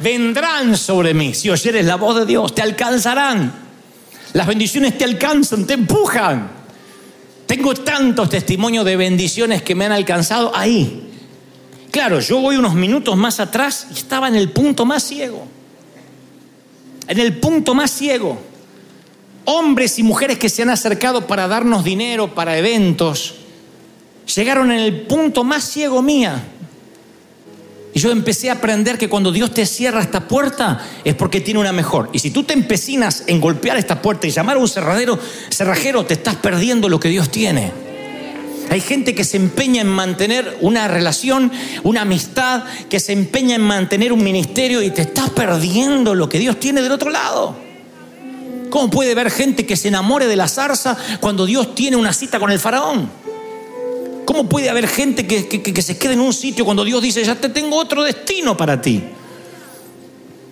Vendrán 0.00 0.76
sobre 0.76 1.14
mí. 1.14 1.32
Si 1.32 1.48
oyeres 1.48 1.86
la 1.86 1.96
voz 1.96 2.16
de 2.16 2.26
Dios, 2.26 2.54
te 2.54 2.62
alcanzarán. 2.62 3.52
Las 4.32 4.46
bendiciones 4.46 4.98
te 4.98 5.04
alcanzan, 5.04 5.66
te 5.66 5.74
empujan. 5.74 6.50
Tengo 7.46 7.74
tantos 7.74 8.28
testimonios 8.28 8.84
de 8.84 8.96
bendiciones 8.96 9.62
que 9.62 9.74
me 9.74 9.86
han 9.86 9.92
alcanzado 9.92 10.54
ahí, 10.54 11.05
Claro, 11.96 12.20
yo 12.20 12.42
voy 12.42 12.58
unos 12.58 12.74
minutos 12.74 13.16
más 13.16 13.40
atrás 13.40 13.86
y 13.90 13.94
estaba 13.94 14.28
en 14.28 14.34
el 14.34 14.50
punto 14.50 14.84
más 14.84 15.02
ciego. 15.02 15.46
En 17.08 17.18
el 17.18 17.38
punto 17.38 17.74
más 17.74 17.90
ciego. 17.90 18.38
Hombres 19.46 19.98
y 19.98 20.02
mujeres 20.02 20.36
que 20.36 20.50
se 20.50 20.60
han 20.60 20.68
acercado 20.68 21.26
para 21.26 21.48
darnos 21.48 21.84
dinero, 21.84 22.34
para 22.34 22.58
eventos, 22.58 23.36
llegaron 24.34 24.72
en 24.72 24.80
el 24.80 25.06
punto 25.06 25.42
más 25.42 25.64
ciego 25.64 26.02
mía. 26.02 26.44
Y 27.94 27.98
yo 27.98 28.10
empecé 28.10 28.50
a 28.50 28.56
aprender 28.56 28.98
que 28.98 29.08
cuando 29.08 29.32
Dios 29.32 29.54
te 29.54 29.64
cierra 29.64 30.02
esta 30.02 30.28
puerta 30.28 30.86
es 31.02 31.14
porque 31.14 31.40
tiene 31.40 31.60
una 31.60 31.72
mejor. 31.72 32.10
Y 32.12 32.18
si 32.18 32.30
tú 32.30 32.44
te 32.44 32.52
empecinas 32.52 33.24
en 33.26 33.40
golpear 33.40 33.78
esta 33.78 34.02
puerta 34.02 34.26
y 34.26 34.30
llamar 34.32 34.58
a 34.58 34.60
un 34.60 34.68
cerradero, 34.68 35.18
cerrajero, 35.48 36.04
te 36.04 36.12
estás 36.12 36.36
perdiendo 36.36 36.90
lo 36.90 37.00
que 37.00 37.08
Dios 37.08 37.30
tiene. 37.30 37.85
Hay 38.70 38.80
gente 38.80 39.14
que 39.14 39.24
se 39.24 39.36
empeña 39.36 39.82
en 39.82 39.88
mantener 39.88 40.58
una 40.60 40.88
relación, 40.88 41.52
una 41.84 42.02
amistad, 42.02 42.64
que 42.88 43.00
se 43.00 43.12
empeña 43.12 43.54
en 43.54 43.62
mantener 43.62 44.12
un 44.12 44.22
ministerio 44.22 44.82
y 44.82 44.90
te 44.90 45.02
estás 45.02 45.30
perdiendo 45.30 46.14
lo 46.14 46.28
que 46.28 46.38
Dios 46.38 46.58
tiene 46.58 46.82
del 46.82 46.92
otro 46.92 47.10
lado. 47.10 47.56
¿Cómo 48.70 48.90
puede 48.90 49.12
haber 49.12 49.30
gente 49.30 49.64
que 49.64 49.76
se 49.76 49.88
enamore 49.88 50.26
de 50.26 50.36
la 50.36 50.48
zarza 50.48 50.96
cuando 51.20 51.46
Dios 51.46 51.74
tiene 51.74 51.96
una 51.96 52.12
cita 52.12 52.40
con 52.40 52.50
el 52.50 52.58
faraón? 52.58 53.08
¿Cómo 54.24 54.48
puede 54.48 54.68
haber 54.68 54.88
gente 54.88 55.26
que, 55.26 55.46
que, 55.46 55.82
se 55.82 55.96
quede 55.96 56.14
en 56.14 56.20
un 56.20 56.32
sitio 56.32 56.64
cuando 56.64 56.84
Dios 56.84 57.00
dice, 57.00 57.24
ya 57.24 57.36
te 57.36 57.48
tengo 57.48 57.76
otro 57.76 58.02
destino 58.02 58.56
para 58.56 58.82
ti? 58.82 59.02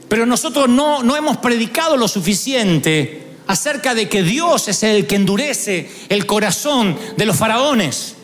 Pero 0.09 0.25
nosotros 0.27 0.69
no, 0.69 1.03
no 1.03 1.17
hemos 1.17 1.39
predicado 1.39 1.97
lo 1.97 2.07
suficiente 2.07 3.24
acerca 3.47 3.95
de 3.95 4.09
que 4.09 4.23
Dios 4.23 4.69
es 4.69 4.83
el 4.83 5.07
que 5.07 5.17
endurece 5.17 5.91
el 6.09 6.27
corazón 6.27 6.97
de 7.17 7.27
los 7.27 7.37
faraones. 7.37 8.15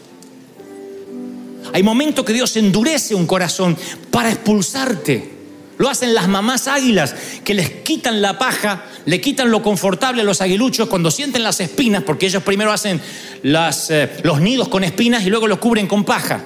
Hay 1.73 1.83
momentos 1.83 2.25
que 2.25 2.33
Dios 2.33 2.57
endurece 2.57 3.15
un 3.15 3.27
corazón 3.27 3.77
para 4.11 4.31
expulsarte. 4.31 5.39
Lo 5.79 5.89
hacen 5.89 6.15
las 6.15 6.29
mamás 6.29 6.69
águilas 6.69 7.15
que 7.43 7.55
les 7.55 7.71
quitan 7.71 8.21
la 8.21 8.39
paja, 8.39 8.85
le 9.07 9.21
quitan 9.21 9.51
lo 9.51 9.63
confortable 9.63 10.21
a 10.21 10.25
los 10.25 10.43
aguiluchos 10.43 10.89
cuando 10.89 11.11
sienten 11.11 11.43
las 11.43 11.61
espinas, 11.61 12.03
porque 12.03 12.27
ellos 12.27 12.43
primero 12.43 12.71
hacen 12.71 13.01
eh, 13.43 14.21
los 14.23 14.41
nidos 14.41 14.69
con 14.69 14.85
espinas 14.85 15.25
y 15.25 15.31
luego 15.31 15.47
los 15.47 15.59
cubren 15.59 15.87
con 15.87 16.05
paja. 16.05 16.45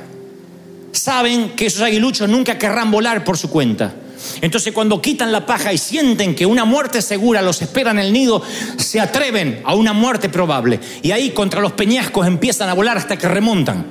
Saben 0.93 1.51
que 1.57 1.67
esos 1.67 1.83
aguiluchos 1.83 2.29
nunca 2.29 2.59
querrán 2.59 2.93
volar 2.93 3.25
por 3.25 3.37
su 3.37 3.51
cuenta. 3.51 3.95
Entonces 4.41 4.73
cuando 4.73 5.01
quitan 5.01 5.33
la 5.33 5.47
paja 5.47 5.73
y 5.73 5.79
sienten 5.79 6.35
que 6.35 6.47
una 6.47 6.65
muerte 6.65 7.03
segura 7.03 7.43
los 7.43 7.63
espera 7.63 7.91
en 7.91 7.99
el 7.99 8.13
nido, 8.13 8.43
se 8.77 9.01
atreven 9.01 9.63
a 9.65 9.75
una 9.75 9.93
muerte 9.93 10.29
probable. 10.29 10.81
Y 11.03 11.11
ahí 11.11 11.31
contra 11.31 11.61
los 11.61 11.73
peñascos 11.73 12.27
empiezan 12.27 12.69
a 12.69 12.75
volar 12.75 12.97
hasta 12.97 13.17
que 13.17 13.29
remontan. 13.29 13.85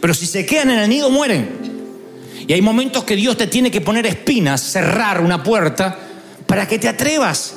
Pero 0.00 0.14
si 0.14 0.26
se 0.26 0.44
quedan 0.44 0.70
en 0.70 0.78
el 0.80 0.88
nido, 0.88 1.10
mueren. 1.10 1.48
Y 2.46 2.52
hay 2.52 2.60
momentos 2.60 3.04
que 3.04 3.16
Dios 3.16 3.36
te 3.36 3.46
tiene 3.46 3.70
que 3.70 3.80
poner 3.80 4.06
espinas, 4.06 4.60
cerrar 4.60 5.20
una 5.20 5.42
puerta, 5.42 5.98
para 6.46 6.68
que 6.68 6.78
te 6.78 6.88
atrevas, 6.88 7.54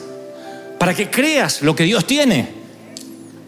para 0.80 0.94
que 0.94 1.10
creas 1.10 1.62
lo 1.62 1.76
que 1.76 1.84
Dios 1.84 2.06
tiene. 2.08 2.48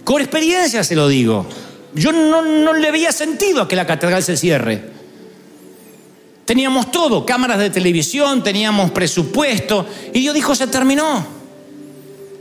Con 0.04 0.22
experiencia 0.22 0.84
se 0.84 0.96
lo 0.96 1.08
digo. 1.08 1.48
Yo 1.94 2.12
no, 2.12 2.42
no 2.42 2.74
le 2.74 2.88
había 2.88 3.12
sentido 3.12 3.62
a 3.62 3.68
que 3.68 3.76
la 3.76 3.88
catedral 3.88 4.22
se 4.24 4.36
cierre. 4.36 4.99
Teníamos 6.50 6.90
todo, 6.90 7.28
cámaras 7.28 7.60
de 7.60 7.70
televisión, 7.70 8.44
teníamos 8.44 8.90
presupuesto. 8.90 9.86
Y 10.12 10.22
Dios 10.22 10.34
dijo, 10.34 10.56
se 10.56 10.66
terminó. 10.66 11.24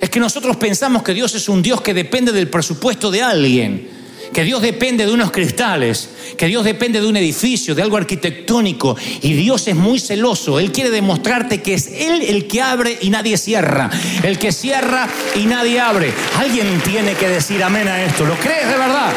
Es 0.01 0.09
que 0.09 0.19
nosotros 0.19 0.57
pensamos 0.57 1.03
que 1.03 1.13
Dios 1.13 1.35
es 1.35 1.47
un 1.47 1.61
Dios 1.61 1.83
que 1.83 1.93
depende 1.93 2.33
del 2.33 2.49
presupuesto 2.49 3.11
de 3.11 3.21
alguien, 3.21 3.87
que 4.33 4.45
Dios 4.45 4.63
depende 4.63 5.05
de 5.05 5.13
unos 5.13 5.31
cristales, 5.31 6.09
que 6.39 6.47
Dios 6.47 6.65
depende 6.65 7.03
de 7.03 7.07
un 7.07 7.19
edificio, 7.19 7.75
de 7.75 7.83
algo 7.83 7.99
arquitectónico. 7.99 8.97
Y 9.21 9.35
Dios 9.35 9.69
es 9.69 9.77
muy 9.77 10.01
celoso. 10.01 10.59
Él 10.59 10.73
quiere 10.73 10.89
demostrarte 10.89 11.61
que 11.61 11.75
es 11.75 11.89
Él 11.89 12.23
el 12.23 12.47
que 12.47 12.63
abre 12.63 12.97
y 13.03 13.11
nadie 13.11 13.37
cierra. 13.37 13.91
El 14.23 14.39
que 14.39 14.53
cierra 14.53 15.07
y 15.37 15.45
nadie 15.45 15.81
abre. 15.81 16.15
Alguien 16.39 16.81
tiene 16.83 17.13
que 17.13 17.29
decir 17.29 17.63
amén 17.63 17.87
a 17.87 18.03
esto. 18.03 18.25
¿Lo 18.25 18.37
crees 18.37 18.71
de 18.71 18.79
verdad? 18.79 19.13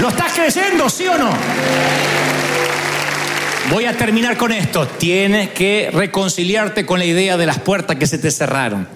¿Lo 0.00 0.08
estás 0.08 0.32
creyendo, 0.32 0.88
sí 0.88 1.06
o 1.06 1.18
no? 1.18 1.30
Voy 3.70 3.84
a 3.84 3.96
terminar 3.96 4.36
con 4.36 4.52
esto. 4.52 4.86
Tienes 4.86 5.50
que 5.50 5.90
reconciliarte 5.92 6.86
con 6.86 6.98
la 6.98 7.04
idea 7.04 7.36
de 7.36 7.46
las 7.46 7.58
puertas 7.58 7.96
que 7.96 8.06
se 8.06 8.18
te 8.18 8.30
cerraron. 8.30 8.88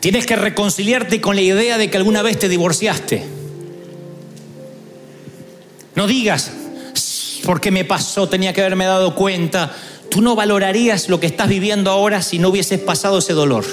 Tienes 0.00 0.26
que 0.26 0.36
reconciliarte 0.36 1.20
con 1.20 1.36
la 1.36 1.42
idea 1.42 1.78
de 1.78 1.90
que 1.90 1.96
alguna 1.96 2.22
vez 2.22 2.38
te 2.38 2.48
divorciaste. 2.48 3.24
No 5.94 6.06
digas, 6.06 6.52
porque 7.44 7.70
me 7.70 7.84
pasó, 7.84 8.28
tenía 8.28 8.52
que 8.52 8.60
haberme 8.60 8.84
dado 8.84 9.14
cuenta. 9.14 9.72
Tú 10.10 10.22
no 10.22 10.36
valorarías 10.36 11.08
lo 11.08 11.20
que 11.20 11.26
estás 11.26 11.48
viviendo 11.48 11.90
ahora 11.90 12.20
si 12.20 12.38
no 12.38 12.50
hubieses 12.50 12.80
pasado 12.80 13.18
ese 13.18 13.32
dolor. 13.32 13.64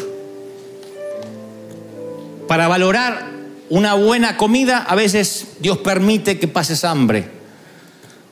Para 2.47 2.67
valorar 2.67 3.34
una 3.69 3.95
buena 3.95 4.37
comida, 4.37 4.79
a 4.79 4.95
veces 4.95 5.47
Dios 5.59 5.79
permite 5.79 6.37
que 6.37 6.47
pases 6.47 6.83
hambre. 6.83 7.29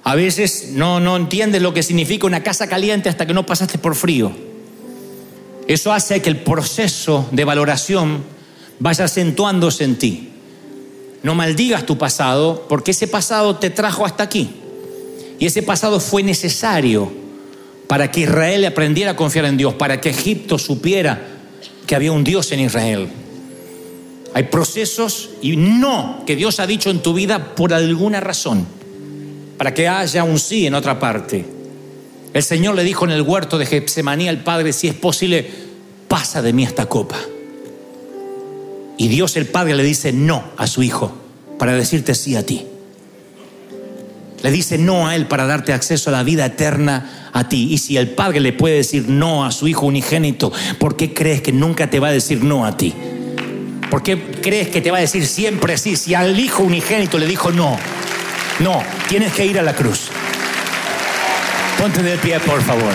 A 0.04 0.16
veces 0.16 0.70
no, 0.74 1.00
no 1.00 1.16
entiendes 1.16 1.62
lo 1.62 1.74
que 1.74 1.82
significa 1.82 2.28
una 2.28 2.44
casa 2.44 2.68
caliente 2.68 3.10
hasta 3.10 3.26
que 3.26 3.34
no 3.34 3.46
pasaste 3.46 3.78
por 3.78 3.96
frío. 3.96 4.32
Eso 5.68 5.94
hace 5.94 6.22
que 6.22 6.30
el 6.30 6.38
proceso 6.38 7.28
de 7.32 7.46
valoración 7.46 8.24
vaya 8.80 9.06
acentuándose 9.06 9.86
en 9.86 9.98
ti. 9.98 10.30
No 11.24 11.36
maldigas 11.36 11.86
tu 11.86 11.98
pasado 11.98 12.66
porque 12.68 12.92
ese 12.92 13.08
pasado 13.08 13.56
te 13.56 13.70
trajo 13.70 14.06
hasta 14.06 14.24
aquí. 14.24 14.50
Y 15.40 15.46
ese 15.46 15.64
pasado 15.64 16.02
fue 16.02 16.22
necesario 16.22 17.12
para 17.88 18.12
que 18.12 18.22
Israel 18.22 18.66
aprendiera 18.66 19.12
a 19.12 19.16
confiar 19.16 19.46
en 19.46 19.58
Dios, 19.58 19.74
para 19.76 20.02
que 20.02 20.10
Egipto 20.10 20.58
supiera 20.58 21.28
que 21.88 21.96
había 21.96 22.12
un 22.12 22.24
Dios 22.24 22.52
en 22.52 22.60
Israel. 22.60 23.08
Hay 24.34 24.44
procesos 24.44 25.30
y 25.42 25.56
no 25.56 26.24
que 26.26 26.36
Dios 26.36 26.60
ha 26.60 26.68
dicho 26.68 26.90
en 26.90 27.02
tu 27.02 27.14
vida 27.14 27.56
por 27.56 27.74
alguna 27.74 28.20
razón, 28.20 28.66
para 29.58 29.74
que 29.74 29.88
haya 29.88 30.24
un 30.24 30.40
sí 30.40 30.66
en 30.66 30.74
otra 30.74 31.00
parte. 31.00 31.46
El 32.34 32.42
Señor 32.42 32.76
le 32.76 32.84
dijo 32.84 33.06
en 33.06 33.12
el 33.12 33.22
huerto 33.22 33.60
de 33.60 33.68
Getsemaní 33.68 34.28
al 34.28 34.44
Padre, 34.44 34.74
si 34.74 34.88
es 34.88 34.96
posible, 34.96 35.48
pasa 36.08 36.42
de 36.42 36.52
mí 36.52 36.64
esta 36.64 36.88
copa. 36.88 37.18
Y 38.98 39.08
Dios 39.08 39.38
el 39.38 39.46
Padre 39.46 39.76
le 39.76 39.84
dice 39.84 40.14
no 40.14 40.44
a 40.58 40.66
su 40.66 40.82
Hijo 40.82 41.14
para 41.60 41.76
decirte 41.76 42.16
sí 42.16 42.36
a 42.36 42.46
ti. 42.46 42.66
Le 44.42 44.52
dice 44.52 44.78
no 44.78 45.08
a 45.08 45.16
Él 45.16 45.28
para 45.28 45.46
darte 45.46 45.74
acceso 45.74 46.10
a 46.10 46.14
la 46.14 46.24
vida 46.24 46.46
eterna 46.46 47.30
a 47.34 47.48
ti. 47.48 47.68
Y 47.72 47.78
si 47.78 47.98
el 47.98 48.10
Padre 48.10 48.40
le 48.40 48.52
puede 48.52 48.76
decir 48.76 49.08
no 49.08 49.46
a 49.46 49.52
su 49.52 49.68
Hijo 49.68 49.86
unigénito, 49.86 50.52
¿por 50.80 50.98
qué 50.98 51.14
crees 51.14 51.42
que 51.42 51.52
nunca 51.52 51.90
te 51.90 52.00
va 52.00 52.10
a 52.10 52.12
decir 52.12 52.44
no 52.44 52.66
a 52.66 52.76
ti? 52.76 52.94
¿Por 53.94 54.02
qué 54.02 54.20
crees 54.42 54.70
que 54.70 54.82
te 54.82 54.90
va 54.90 54.98
a 54.98 55.02
decir 55.02 55.28
siempre 55.28 55.78
sí? 55.78 55.96
Si 55.96 56.16
al 56.16 56.40
Hijo 56.40 56.64
unigénito 56.64 57.20
le 57.20 57.28
dijo 57.28 57.52
no, 57.52 57.78
no, 58.58 58.82
tienes 59.08 59.32
que 59.34 59.46
ir 59.46 59.60
a 59.60 59.62
la 59.62 59.76
cruz. 59.76 60.10
Ponte 61.78 62.02
de 62.02 62.18
pie, 62.18 62.40
por 62.40 62.60
favor. 62.64 62.92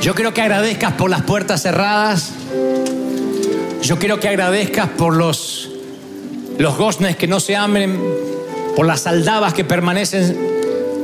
Yo 0.00 0.14
quiero 0.14 0.32
que 0.32 0.40
agradezcas 0.40 0.92
por 0.92 1.10
las 1.10 1.22
puertas 1.22 1.62
cerradas. 1.62 2.30
Yo 3.82 3.98
quiero 3.98 4.20
que 4.20 4.28
agradezcas 4.28 4.88
por 4.90 5.16
los, 5.16 5.68
los 6.56 6.76
goznes 6.76 7.16
que 7.16 7.26
no 7.26 7.40
se 7.40 7.56
abren, 7.56 8.00
por 8.76 8.86
las 8.86 9.08
aldabas 9.08 9.52
que 9.52 9.64
permanecen 9.64 10.38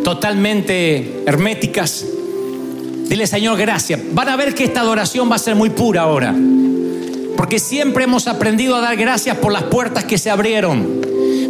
totalmente 0.05 1.25
herméticas. 1.27 2.05
Dile, 3.09 3.27
Señor, 3.27 3.59
gracias. 3.59 3.99
Van 4.13 4.29
a 4.29 4.37
ver 4.37 4.55
que 4.55 4.63
esta 4.63 4.83
adoración 4.83 5.29
va 5.29 5.35
a 5.35 5.41
ser 5.41 5.57
muy 5.57 5.71
pura 5.71 6.03
ahora. 6.03 6.33
Porque 7.37 7.59
siempre 7.59 8.05
hemos 8.05 8.27
aprendido 8.27 8.77
a 8.77 8.81
dar 8.81 8.97
gracias 8.97 9.37
por 9.37 9.53
las 9.53 9.65
puertas 9.65 10.05
que 10.05 10.19
se 10.19 10.31
abrieron. 10.31 11.01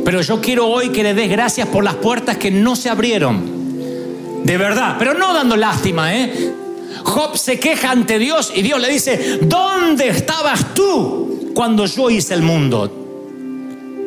Pero 0.05 0.21
yo 0.21 0.41
quiero 0.41 0.67
hoy 0.69 0.91
que 0.91 1.03
le 1.03 1.15
des 1.15 1.31
gracias 1.31 1.69
por 1.69 1.85
las 1.85 1.95
puertas 1.95 2.37
que 2.37 2.51
no 2.51 2.77
se 2.77 2.89
abrieron. 2.89 4.45
De 4.45 4.57
verdad, 4.57 4.97
pero 4.99 5.15
no 5.15 5.33
dando 5.35 5.57
lástima, 5.57 6.15
¿eh? 6.15 6.53
Job 7.03 7.37
se 7.37 7.59
queja 7.59 7.91
ante 7.91 8.19
Dios 8.19 8.53
y 8.55 8.63
Dios 8.63 8.81
le 8.81 8.89
dice, 8.89 9.39
¿dónde 9.43 10.09
estabas 10.09 10.75
tú 10.75 11.53
cuando 11.55 11.87
yo 11.87 12.11
hice 12.11 12.35
el 12.35 12.43
mundo? 12.43 12.89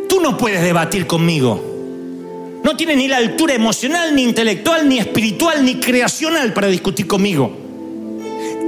Tú 0.07 0.21
no 0.21 0.37
puedes 0.37 0.61
debatir 0.61 1.07
conmigo. 1.07 1.65
No 2.63 2.75
tienes 2.75 2.97
ni 2.97 3.07
la 3.07 3.17
altura 3.17 3.53
emocional, 3.53 4.13
ni 4.15 4.23
intelectual, 4.23 4.87
ni 4.87 4.99
espiritual, 4.99 5.63
ni 5.63 5.75
creacional 5.75 6.53
para 6.53 6.67
discutir 6.67 7.07
conmigo. 7.07 7.51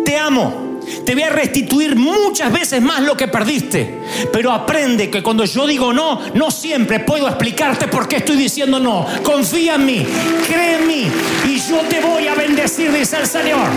Te 0.06 0.18
amo 0.18 0.71
te 1.06 1.14
voy 1.14 1.24
a 1.24 1.30
restituir 1.30 1.96
muchas 1.96 2.52
veces 2.52 2.82
más 2.82 3.02
lo 3.02 3.16
que 3.16 3.28
perdiste. 3.28 4.02
Pero 4.32 4.52
aprende 4.52 5.10
que 5.10 5.24
cuando 5.24 5.46
yo 5.46 5.68
digo 5.68 5.94
no, 5.94 6.20
no 6.34 6.52
siempre 6.52 7.00
puedo 7.00 7.28
explicarte 7.28 7.88
por 7.88 8.08
qué 8.08 8.18
estoy 8.18 8.38
diciendo 8.38 8.80
no. 8.80 9.06
Confía 9.24 9.76
en 9.76 9.86
mí, 9.86 10.06
cree 10.48 10.76
en 10.76 10.88
mí 10.88 11.08
y 11.48 11.60
yo 11.60 11.80
te 11.90 12.00
voy 12.02 12.28
a 12.28 12.36
bendecir, 12.36 12.92
dice 12.92 13.18
el 13.18 13.28
Señor. 13.28 13.68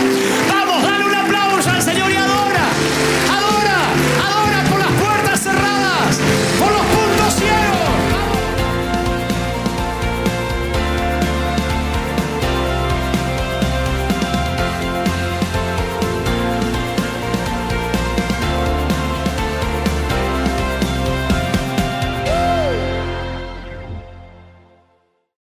Vamos, 0.49 0.83
dale 0.83 1.05
un 1.05 1.15
aplauso. 1.15 1.24